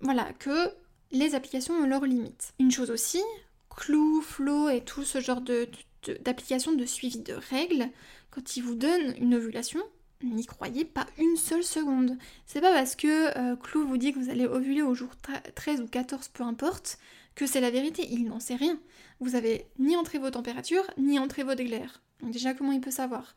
voilà, 0.00 0.32
que 0.34 0.70
les 1.12 1.34
applications 1.34 1.74
ont 1.74 1.86
leurs 1.86 2.04
limites. 2.04 2.52
Une 2.58 2.72
chose 2.72 2.90
aussi, 2.90 3.22
Clou, 3.70 4.20
Flow 4.22 4.68
et 4.68 4.82
tout 4.82 5.04
ce 5.04 5.20
genre 5.20 5.40
d'applications 5.40 6.72
de, 6.72 6.80
de, 6.80 6.86
suivi 6.86 7.18
de 7.18 7.34
règles, 7.34 7.88
quand 8.30 8.56
ils 8.56 8.62
vous 8.62 8.74
donnent 8.74 9.14
une 9.18 9.34
ovulation, 9.34 9.80
n'y 10.24 10.46
croyez 10.46 10.84
pas 10.84 11.06
une 11.18 11.36
seule 11.36 11.64
seconde. 11.64 12.16
C'est 12.46 12.60
pas 12.60 12.72
parce 12.72 12.96
que 12.96 13.36
euh, 13.38 13.56
Clou 13.56 13.86
vous 13.86 13.96
dit 13.96 14.12
que 14.12 14.18
vous 14.18 14.30
allez 14.30 14.46
ovuler 14.46 14.82
au 14.82 14.94
jour 14.94 15.10
13 15.54 15.80
ou 15.80 15.86
14, 15.86 16.28
peu 16.28 16.42
importe, 16.44 16.98
que 17.34 17.46
c'est 17.46 17.60
la 17.60 17.70
vérité. 17.70 18.06
Il 18.10 18.24
n'en 18.24 18.40
sait 18.40 18.56
rien. 18.56 18.78
Vous 19.20 19.34
avez 19.34 19.66
ni 19.78 19.96
entré 19.96 20.18
vos 20.18 20.30
températures, 20.30 20.88
ni 20.96 21.18
entré 21.18 21.42
vos 21.42 21.54
glaires. 21.54 22.02
Donc 22.20 22.32
déjà, 22.32 22.54
comment 22.54 22.72
il 22.72 22.80
peut 22.80 22.90
savoir? 22.90 23.34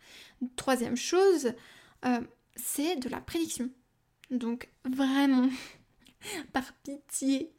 Troisième 0.55 0.97
chose, 0.97 1.53
euh, 2.05 2.21
c'est 2.55 2.97
de 2.97 3.09
la 3.09 3.19
prédiction. 3.19 3.69
Donc 4.31 4.69
vraiment, 4.83 5.49
par 6.53 6.73
pitié, 6.83 7.51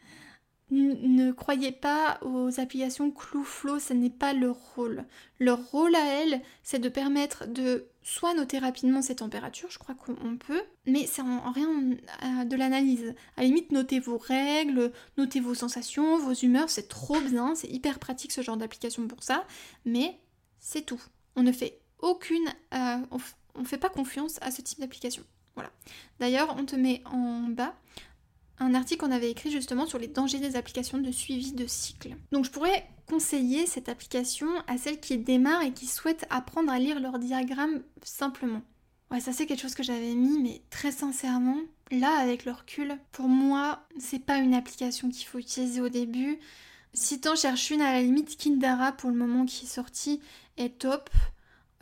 ne 0.71 1.31
croyez 1.31 1.71
pas 1.71 2.19
aux 2.23 2.59
applications 2.59 3.11
Clou-Flow, 3.11 3.79
ce 3.79 3.93
n'est 3.93 4.11
pas 4.11 4.33
leur 4.33 4.57
rôle. 4.75 5.05
Leur 5.39 5.65
rôle 5.71 5.95
à 5.95 6.05
elles, 6.05 6.43
c'est 6.65 6.81
de 6.81 6.89
permettre 6.89 7.47
de 7.47 7.87
soit 8.03 8.35
noter 8.35 8.59
rapidement 8.59 9.03
ces 9.03 9.17
températures, 9.17 9.71
je 9.71 9.79
crois 9.79 9.95
qu'on 9.95 10.37
peut, 10.37 10.63
mais 10.87 11.07
c'est 11.07 11.23
en, 11.23 11.51
rien 11.53 11.69
euh, 11.71 12.45
de 12.45 12.57
l'analyse. 12.57 13.15
À 13.37 13.43
limite, 13.43 13.71
notez 13.71 14.01
vos 14.01 14.19
règles, 14.19 14.93
notez 15.17 15.41
vos 15.41 15.55
sensations, 15.55 16.19
vos 16.19 16.35
humeurs, 16.35 16.71
c'est 16.71 16.89
trop 16.89 17.21
bien, 17.21 17.55
c'est 17.55 17.69
hyper 17.69 17.99
pratique 17.99 18.33
ce 18.33 18.43
genre 18.43 18.57
d'application 18.57 19.07
pour 19.07 19.23
ça, 19.23 19.45
mais 19.85 20.19
c'est 20.59 20.83
tout. 20.83 21.03
On 21.37 21.43
ne 21.43 21.53
fait 21.53 21.81
aucune... 21.99 22.49
Euh, 22.75 22.99
on, 23.11 23.61
ne 23.61 23.67
fait 23.67 23.79
pas 23.79 23.89
confiance 23.89 24.39
à 24.43 24.51
ce 24.51 24.63
type 24.63 24.81
d'application. 24.81 25.25
Voilà. 25.55 25.71
D'ailleurs, 26.21 26.55
on 26.59 26.67
te 26.67 26.77
met 26.77 27.03
en 27.07 27.49
bas 27.49 27.75
un 28.59 28.75
article 28.75 29.05
qu'on 29.05 29.13
avait 29.13 29.31
écrit 29.31 29.51
justement 29.51 29.87
sur 29.87 29.99
les 29.99 30.09
dangers 30.09 30.39
des 30.39 30.57
applications 30.57 30.99
de 30.99 31.11
suivi 31.11 31.53
de 31.53 31.67
cycle. 31.67 32.17
Donc 32.33 32.45
je 32.45 32.51
pourrais 32.51 32.89
conseiller 33.07 33.67
cette 33.67 33.89
application 33.89 34.49
à 34.67 34.79
celles 34.79 35.01
qui 35.01 35.19
démarrent 35.19 35.63
et 35.63 35.73
qui 35.73 35.87
souhaitent 35.87 36.27
apprendre 36.31 36.73
à 36.73 36.79
lire 36.79 37.01
leur 37.01 37.19
diagramme 37.19 37.83
simplement. 38.03 38.63
Ouais, 39.11 39.21
ça 39.21 39.33
c'est 39.33 39.47
quelque 39.47 39.61
chose 39.61 39.75
que 39.75 39.85
j'avais 39.85 40.15
mis, 40.15 40.41
mais 40.43 40.63
très 40.71 40.91
sincèrement, 40.91 41.59
là 41.93 42.19
avec 42.19 42.45
le 42.45 42.53
recul, 42.53 42.99
pour 43.13 43.29
moi, 43.29 43.87
c'est 43.99 44.19
pas 44.19 44.39
une 44.39 44.55
application 44.55 45.11
qu'il 45.11 45.27
faut 45.27 45.39
utiliser 45.39 45.81
au 45.81 45.89
début. 45.89 46.39
Si 46.93 47.21
t'en 47.21 47.37
cherches 47.37 47.71
une, 47.71 47.83
à 47.83 47.93
la 47.93 48.03
limite, 48.03 48.37
Kindara 48.37 48.93
pour 48.93 49.11
le 49.11 49.17
moment 49.17 49.45
qui 49.45 49.67
est 49.67 49.69
sorti 49.69 50.21
est 50.57 50.79
top, 50.79 51.11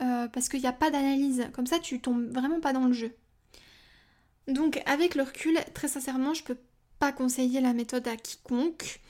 euh, 0.01 0.27
parce 0.27 0.49
qu'il 0.49 0.59
n'y 0.59 0.67
a 0.67 0.73
pas 0.73 0.91
d'analyse. 0.91 1.47
Comme 1.53 1.67
ça, 1.67 1.79
tu 1.79 2.01
tombes 2.01 2.27
vraiment 2.27 2.59
pas 2.59 2.73
dans 2.73 2.85
le 2.85 2.93
jeu. 2.93 3.15
Donc 4.47 4.81
avec 4.85 5.15
le 5.15 5.23
recul, 5.23 5.57
très 5.73 5.87
sincèrement, 5.87 6.33
je 6.33 6.43
peux 6.43 6.57
pas 6.99 7.11
conseiller 7.11 7.61
la 7.61 7.73
méthode 7.73 8.07
à 8.07 8.15
quiconque, 8.15 9.01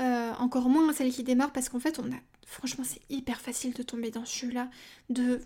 euh, 0.00 0.32
encore 0.38 0.68
moins 0.68 0.88
à 0.88 0.92
celle 0.92 1.12
qui 1.12 1.24
démarre 1.24 1.52
parce 1.52 1.68
qu'en 1.68 1.80
fait, 1.80 1.98
on 1.98 2.10
a, 2.12 2.16
franchement, 2.46 2.84
c'est 2.84 3.00
hyper 3.10 3.40
facile 3.40 3.72
de 3.74 3.82
tomber 3.82 4.10
dans 4.10 4.24
ce 4.24 4.46
jeu-là, 4.46 4.68
de 5.10 5.40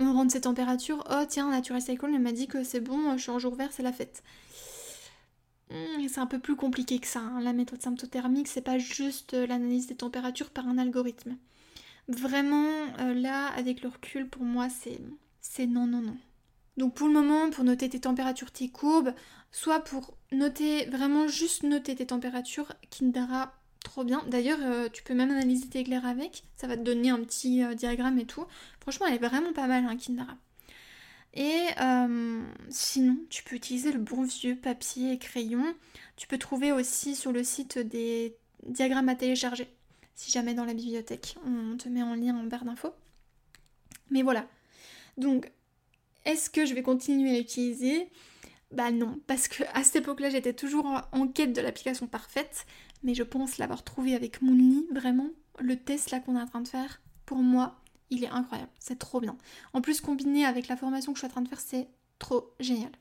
on 0.00 0.12
rentre 0.12 0.32
ses 0.32 0.42
températures, 0.42 1.04
oh 1.10 1.24
tiens, 1.28 1.50
Natural 1.50 1.82
Cycle 1.82 2.18
m'a 2.18 2.32
dit 2.32 2.46
que 2.46 2.62
c'est 2.62 2.80
bon, 2.80 3.16
je 3.16 3.22
suis 3.22 3.30
en 3.30 3.38
jour 3.40 3.56
vert, 3.56 3.70
c'est 3.72 3.82
la 3.82 3.92
fête. 3.92 4.22
Hmm, 5.70 6.06
c'est 6.08 6.20
un 6.20 6.26
peu 6.26 6.38
plus 6.38 6.56
compliqué 6.56 6.98
que 6.98 7.06
ça. 7.06 7.20
Hein. 7.20 7.40
La 7.40 7.52
méthode 7.52 7.82
symptothermique, 7.82 8.48
c'est 8.48 8.62
pas 8.62 8.78
juste 8.78 9.34
euh, 9.34 9.46
l'analyse 9.46 9.86
des 9.86 9.96
températures 9.96 10.50
par 10.50 10.66
un 10.66 10.78
algorithme. 10.78 11.36
Vraiment, 12.08 12.70
euh, 13.00 13.12
là, 13.12 13.48
avec 13.48 13.82
le 13.82 13.88
recul, 13.88 14.28
pour 14.28 14.42
moi, 14.42 14.68
c'est 14.70 15.66
non, 15.66 15.86
non, 15.86 16.00
non. 16.00 16.16
Donc 16.78 16.94
pour 16.94 17.08
le 17.08 17.12
moment, 17.12 17.50
pour 17.50 17.64
noter 17.64 17.88
tes 17.88 18.00
températures, 18.00 18.50
tes 18.50 18.70
courbes, 18.70 19.12
soit 19.50 19.80
pour 19.80 20.16
noter, 20.32 20.86
vraiment 20.86 21.28
juste 21.28 21.64
noter 21.64 21.96
tes 21.96 22.06
températures, 22.06 22.72
Kindara, 22.88 23.52
trop 23.84 24.04
bien. 24.04 24.22
D'ailleurs, 24.28 24.60
euh, 24.62 24.88
tu 24.90 25.02
peux 25.02 25.14
même 25.14 25.30
analyser 25.30 25.68
tes 25.68 25.80
éclairs 25.80 26.06
avec, 26.06 26.44
ça 26.56 26.68
va 26.68 26.76
te 26.76 26.82
donner 26.82 27.10
un 27.10 27.18
petit 27.18 27.62
diagramme 27.74 28.18
et 28.20 28.26
tout. 28.26 28.46
Franchement, 28.80 29.06
elle 29.06 29.14
est 29.14 29.28
vraiment 29.28 29.52
pas 29.52 29.66
mal, 29.66 29.84
hein, 29.84 29.96
Kindara. 29.96 30.36
Et 31.34 31.66
euh, 31.80 32.42
sinon, 32.70 33.18
tu 33.28 33.42
peux 33.42 33.56
utiliser 33.56 33.92
le 33.92 33.98
bon 33.98 34.22
vieux 34.22 34.56
papier 34.56 35.12
et 35.12 35.18
crayon. 35.18 35.74
Tu 36.16 36.26
peux 36.26 36.38
trouver 36.38 36.72
aussi 36.72 37.14
sur 37.14 37.32
le 37.32 37.44
site 37.44 37.78
des 37.78 38.36
diagrammes 38.66 39.08
à 39.08 39.14
télécharger. 39.14 39.68
Si 40.14 40.30
jamais 40.30 40.54
dans 40.54 40.64
la 40.64 40.74
bibliothèque, 40.74 41.36
on 41.44 41.76
te 41.76 41.88
met 41.88 42.02
en 42.02 42.14
lien 42.14 42.36
en 42.36 42.44
barre 42.44 42.64
d'infos. 42.64 42.92
Mais 44.10 44.22
voilà. 44.22 44.46
Donc, 45.16 45.50
est-ce 46.28 46.50
que 46.50 46.66
je 46.66 46.74
vais 46.74 46.82
continuer 46.82 47.30
à 47.34 47.38
l'utiliser? 47.38 48.08
Bah 48.70 48.90
non, 48.90 49.18
parce 49.26 49.48
que 49.48 49.64
à 49.72 49.82
cette 49.82 49.96
époque-là, 49.96 50.28
j'étais 50.28 50.52
toujours 50.52 50.86
en 51.10 51.26
quête 51.26 51.54
de 51.54 51.60
l'application 51.62 52.06
parfaite. 52.06 52.66
Mais 53.02 53.14
je 53.14 53.22
pense 53.22 53.58
l'avoir 53.58 53.82
trouvé 53.82 54.14
avec 54.14 54.42
Moonly, 54.42 54.86
vraiment. 54.92 55.30
Le 55.58 55.76
test 55.76 56.10
là 56.10 56.20
qu'on 56.20 56.36
est 56.36 56.40
en 56.40 56.46
train 56.46 56.60
de 56.60 56.68
faire, 56.68 57.00
pour 57.26 57.38
moi, 57.38 57.80
il 58.10 58.24
est 58.24 58.28
incroyable, 58.28 58.70
c'est 58.78 58.98
trop 58.98 59.20
bien. 59.20 59.36
En 59.72 59.80
plus, 59.80 60.00
combiné 60.00 60.44
avec 60.44 60.68
la 60.68 60.76
formation 60.76 61.12
que 61.12 61.18
je 61.18 61.20
suis 61.20 61.26
en 61.26 61.30
train 61.30 61.42
de 61.42 61.48
faire, 61.48 61.60
c'est 61.60 61.88
trop 62.18 62.54
génial. 62.60 62.92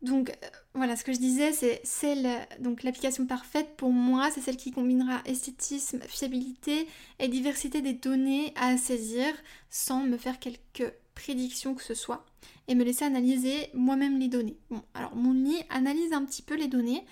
Donc 0.00 0.30
euh, 0.30 0.46
voilà, 0.74 0.94
ce 0.94 1.04
que 1.04 1.12
je 1.12 1.18
disais, 1.18 1.52
c'est 1.52 1.80
celle, 1.84 2.28
donc 2.60 2.84
l'application 2.84 3.26
parfaite 3.26 3.76
pour 3.76 3.90
moi, 3.90 4.30
c'est 4.32 4.40
celle 4.40 4.56
qui 4.56 4.70
combinera 4.70 5.20
esthétisme, 5.24 6.00
fiabilité 6.06 6.86
et 7.18 7.28
diversité 7.28 7.82
des 7.82 7.94
données 7.94 8.52
à 8.56 8.76
saisir 8.76 9.26
sans 9.70 10.04
me 10.04 10.16
faire 10.16 10.38
quelques 10.38 10.92
prédictions 11.18 11.74
que 11.74 11.82
ce 11.82 11.94
soit 11.94 12.24
et 12.68 12.74
me 12.76 12.84
laisser 12.84 13.04
analyser 13.04 13.70
moi-même 13.74 14.18
les 14.20 14.28
données. 14.28 14.56
Bon, 14.70 14.82
alors 14.94 15.16
mon 15.16 15.32
lit 15.32 15.62
analyse 15.68 16.12
un 16.12 16.24
petit 16.24 16.42
peu 16.42 16.54
les 16.54 16.68
données, 16.68 17.04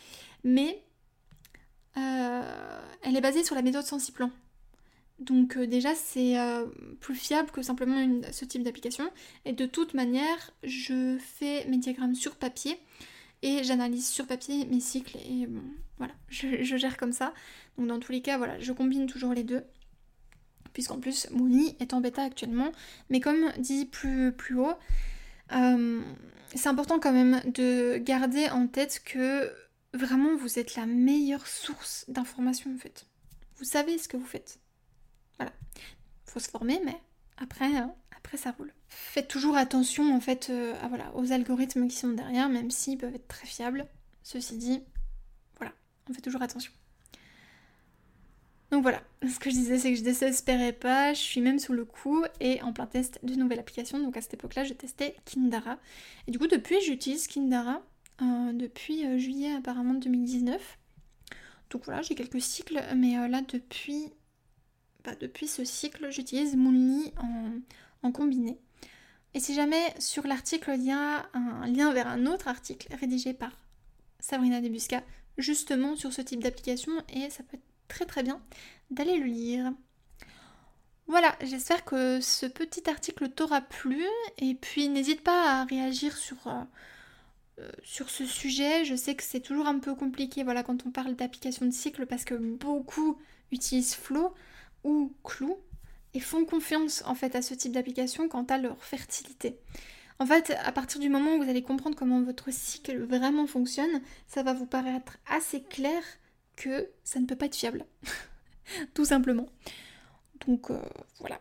mais 0.45 0.81
euh, 1.97 2.89
elle 3.03 3.17
est 3.17 3.21
basée 3.21 3.43
sur 3.43 3.57
la 3.57 3.63
méthode 3.63 3.85
Sensiplan. 3.85 4.31
Donc 5.19 5.57
euh, 5.57 5.67
déjà 5.67 5.95
c'est 5.95 6.39
euh, 6.39 6.67
plus 7.01 7.15
fiable 7.15 7.51
que 7.51 7.63
simplement 7.63 8.21
ce 8.31 8.45
type 8.45 8.63
d'application. 8.63 9.11
Et 9.45 9.53
de 9.53 9.67
toute 9.67 9.95
manière, 9.95 10.53
je 10.63 11.19
fais 11.19 11.67
mes 11.67 11.79
diagrammes 11.79 12.15
sur 12.15 12.37
papier 12.37 12.79
et 13.43 13.65
j'analyse 13.65 14.09
sur 14.09 14.27
papier 14.27 14.67
mes 14.67 14.81
cycles 14.81 15.17
et 15.17 15.49
voilà, 15.99 16.15
je, 16.29 16.77
gère 16.77 16.97
comme 16.97 17.13
ça. 17.13 17.35
Donc 17.77 17.89
dans 17.89 17.99
tous 17.99 18.13
les 18.13 18.23
cas, 18.23 18.39
voilà, 18.39 18.59
je 18.61 18.73
combine 18.73 19.07
toujours 19.07 19.33
les 19.33 19.43
deux. 19.43 19.65
Puisqu'en 20.77 21.01
plus, 21.01 21.27
mon 21.31 21.49
est 21.81 21.95
en 21.95 22.03
bêta 22.03 22.23
actuellement. 22.23 22.71
Mais 23.09 23.21
comme 23.21 23.51
dit 23.57 23.87
plus, 23.87 24.31
plus 24.31 24.59
haut, 24.59 24.75
euh, 25.53 26.03
c'est 26.55 26.69
important 26.69 27.01
quand 27.01 27.15
même 27.15 27.41
de 27.47 27.97
garder 27.97 28.51
en 28.51 28.67
tête 28.67 29.01
que 29.03 29.51
vraiment 29.95 30.37
vous 30.37 30.59
êtes 30.59 30.77
la 30.77 30.85
meilleure 30.85 31.47
source 31.47 32.05
d'information 32.09 32.75
en 32.75 32.77
fait. 32.77 33.07
Vous 33.57 33.65
savez 33.65 33.97
ce 33.97 34.07
que 34.07 34.19
vous 34.19 34.27
faites. 34.27 34.61
Voilà. 35.39 35.51
Faut 36.27 36.41
se 36.41 36.51
former, 36.51 36.79
mais 36.85 37.01
après, 37.39 37.75
euh, 37.75 37.87
après 38.15 38.37
ça 38.37 38.51
roule. 38.51 38.75
Faites 38.89 39.29
toujours 39.29 39.57
attention 39.57 40.15
en 40.15 40.21
fait 40.21 40.49
euh, 40.51 40.75
voilà, 40.91 41.11
aux 41.17 41.33
algorithmes 41.33 41.89
qui 41.89 41.97
sont 41.97 42.11
derrière, 42.11 42.51
même 42.51 42.71
s'ils 42.71 42.99
peuvent 42.99 43.15
être 43.15 43.29
très 43.29 43.47
fiables. 43.47 43.87
Ceci 44.23 44.59
dit, 44.59 44.83
voilà, 45.57 45.73
on 46.11 46.13
fait 46.13 46.21
toujours 46.21 46.43
attention. 46.43 46.71
Donc 48.71 48.83
voilà, 48.83 49.03
ce 49.23 49.39
que 49.39 49.51
je 49.51 49.55
disais, 49.55 49.79
c'est 49.79 49.93
que 49.93 49.99
je 49.99 50.05
désespérais 50.05 50.73
pas, 50.73 51.15
je 51.15 51.21
suis 51.21 51.41
même 51.41 51.59
sous 51.59 51.73
le 51.73 51.85
coup 51.85 52.25
et 52.41 52.61
en 52.63 52.73
plein 52.73 52.87
test 52.87 53.19
d'une 53.23 53.41
nouvelle 53.41 53.61
application. 53.61 53.99
Donc 53.99 54.17
à 54.17 54.21
cette 54.21 54.35
époque-là, 54.35 54.65
je 54.65 54.75
testais 54.75 55.17
Kindara. 55.25 55.79
Et 56.27 56.31
du 56.31 56.39
coup, 56.39 56.47
depuis, 56.47 56.81
j'utilise 56.81 57.27
Kindara 57.27 57.83
euh, 58.23 58.53
depuis 58.53 59.19
juillet 59.19 59.55
apparemment 59.55 59.95
2019. 59.95 60.79
Donc 61.71 61.85
voilà, 61.85 62.03
j'ai 62.03 62.15
quelques 62.15 62.41
cycles, 62.41 62.81
mais 62.95 63.29
là, 63.29 63.43
depuis 63.43 64.13
depuis 65.15 65.47
ce 65.47 65.65
cycle, 65.65 66.11
j'utilise 66.11 66.57
Moonly 66.57 67.13
en, 67.19 67.51
en 68.03 68.13
combiné. 68.13 68.59
Et 69.35 69.41
si 69.41 69.55
jamais 69.55 69.95
sur 69.99 70.27
l'article 70.27 70.73
il 70.77 70.85
y 70.85 70.91
a 70.91 71.29
un 71.35 71.67
lien 71.67 71.93
vers 71.93 72.09
un 72.09 72.27
autre 72.27 72.49
article 72.49 72.89
rédigé 72.99 73.35
par 73.35 73.53
Sabrina 74.19 74.61
Debusca, 74.61 75.03
justement 75.37 75.95
sur 75.95 76.13
ce 76.13 76.23
type 76.23 76.43
d'application, 76.43 76.93
et 77.15 77.29
ça 77.31 77.43
peut 77.43 77.57
être 77.57 77.76
très 77.89 78.07
très 78.07 78.23
bien 78.23 78.41
d'aller 78.91 79.19
le 79.19 79.27
lire. 79.27 79.73
Voilà, 81.09 81.37
j'espère 81.41 81.85
que 81.85 82.21
ce 82.21 82.47
petit 82.47 82.89
article 82.91 83.29
t'aura 83.29 83.61
plu, 83.61 84.05
et 84.39 84.55
puis 84.55 84.89
n'hésite 84.89 85.23
pas 85.23 85.61
à 85.61 85.65
réagir 85.65 86.17
sur, 86.17 86.49
euh, 86.49 86.63
euh, 87.61 87.71
sur 87.85 88.11
ce 88.11 88.27
sujet. 88.27 88.85
Je 88.85 88.97
sais 88.97 89.15
que 89.15 89.23
c'est 89.23 89.41
toujours 89.41 89.69
un 89.69 89.79
peu 89.79 89.95
compliqué 89.95 90.43
voilà, 90.43 90.65
quand 90.65 90.85
on 90.85 90.91
parle 90.91 91.15
d'application 91.15 91.65
de 91.65 91.71
cycle, 91.71 92.07
parce 92.07 92.25
que 92.25 92.35
beaucoup 92.35 93.19
utilisent 93.53 93.95
Flow 93.95 94.35
ou 94.83 95.13
clous 95.23 95.59
et 96.15 96.21
font 96.21 96.45
confiance 96.45 97.05
en 97.07 97.15
fait 97.15 97.37
à 97.37 97.43
ce 97.43 97.55
type 97.55 97.73
d'application 97.73 98.29
quant 98.29 98.45
à 98.45 98.59
leur 98.59 98.83
fertilité. 98.83 99.59
En 100.19 100.27
fait, 100.27 100.57
à 100.65 100.73
partir 100.73 100.99
du 100.99 101.09
moment 101.09 101.35
où 101.35 101.43
vous 101.43 101.51
allez 101.51 101.63
comprendre 101.63 101.95
comment 101.95 102.23
votre 102.23 102.51
cycle 102.51 102.99
vraiment 103.05 103.47
fonctionne, 103.47 104.01
ça 104.27 104.43
va 104.43 104.55
vous 104.55 104.67
paraître 104.67 105.19
assez 105.29 105.63
clair 105.63 106.03
que 106.57 106.89
ça 107.05 107.21
ne 107.21 107.27
peut 107.27 107.37
pas 107.37 107.47
être 107.47 107.57
fiable. 107.57 107.85
Tout 108.95 109.05
simplement. 109.05 109.47
Donc 110.47 110.71
euh, 110.71 110.81
voilà. 111.21 111.41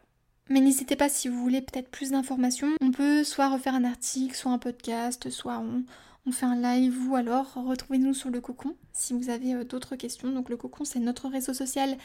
Mais 0.49 0.60
n'hésitez 0.60 0.95
pas 0.95 1.10
si 1.10 1.28
vous 1.28 1.41
voulez 1.41 1.62
peut-être 1.62 1.89
plus 1.89 2.12
d'informations. 2.12 2.75
On 2.82 2.91
peut 2.91 3.23
soit 3.23 3.49
refaire 3.49 3.73
un 3.73 3.84
article, 3.84 4.36
soit 4.36 4.51
un 4.51 4.60
podcast, 4.60 5.30
soit 5.30 5.60
on, 5.60 5.84
fait 6.32 6.45
un 6.45 6.60
live 6.60 7.08
ou 7.08 7.15
alors 7.15 7.54
retrouvez-nous 7.54 8.15
sur 8.15 8.32
le 8.32 8.41
cocon 8.41 8.75
si 8.93 9.13
vous 9.13 9.30
avez 9.30 9.54
euh, 9.54 9.63
d'autres 9.63 9.95
questions. 9.95 10.32
Donc 10.32 10.49
le 10.49 10.58
cocon 10.58 10.86
c'est 10.86 10.99
notre 10.99 11.30
réseau 11.30 11.54
social 11.54 11.97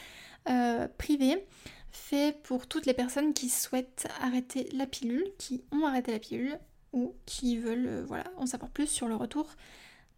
euh, 0.49 0.87
privé 0.97 1.45
fait 1.91 2.41
pour 2.43 2.67
toutes 2.67 2.85
les 2.85 2.93
personnes 2.93 3.33
qui 3.33 3.49
souhaitent 3.49 4.07
arrêter 4.21 4.69
la 4.73 4.85
pilule, 4.85 5.25
qui 5.37 5.63
ont 5.71 5.85
arrêté 5.85 6.11
la 6.11 6.19
pilule 6.19 6.57
ou 6.93 7.15
qui 7.25 7.57
veulent 7.57 8.05
voilà, 8.07 8.25
en 8.37 8.45
savoir 8.45 8.71
plus 8.71 8.87
sur 8.87 9.07
le 9.07 9.15
retour 9.15 9.49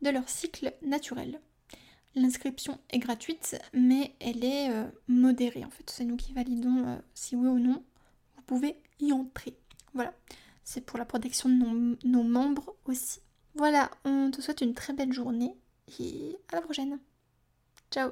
de 0.02 0.10
leur 0.10 0.28
cycle 0.30 0.74
naturel. 0.86 1.40
L'inscription 2.16 2.80
est 2.92 3.00
gratuite 3.00 3.58
mais 3.74 4.16
elle 4.20 4.44
est 4.44 4.70
modérée 5.08 5.66
en 5.66 5.70
fait. 5.70 5.90
C'est 5.90 6.06
nous 6.06 6.16
qui 6.16 6.34
validons 6.34 7.02
si 7.14 7.36
oui 7.36 7.48
ou 7.48 7.60
non 7.60 7.84
vous 8.36 8.44
pouvez 8.44 8.76
y 9.00 9.12
entrer. 9.14 9.58
Voilà, 9.94 10.14
c'est 10.64 10.82
pour 10.82 11.00
la 11.00 11.06
protection 11.06 11.50
de 11.50 11.98
nos 12.06 12.24
membres 12.24 12.76
aussi. 12.86 13.20
Voilà, 13.56 13.92
on 14.06 14.32
te 14.32 14.42
souhaite 14.42 14.62
une 14.62 14.74
très 14.74 14.94
belle 14.94 15.14
journée 15.14 15.56
et 16.00 16.36
à 16.52 16.56
la 16.56 16.62
prochaine. 16.62 17.00
Ciao 17.92 18.12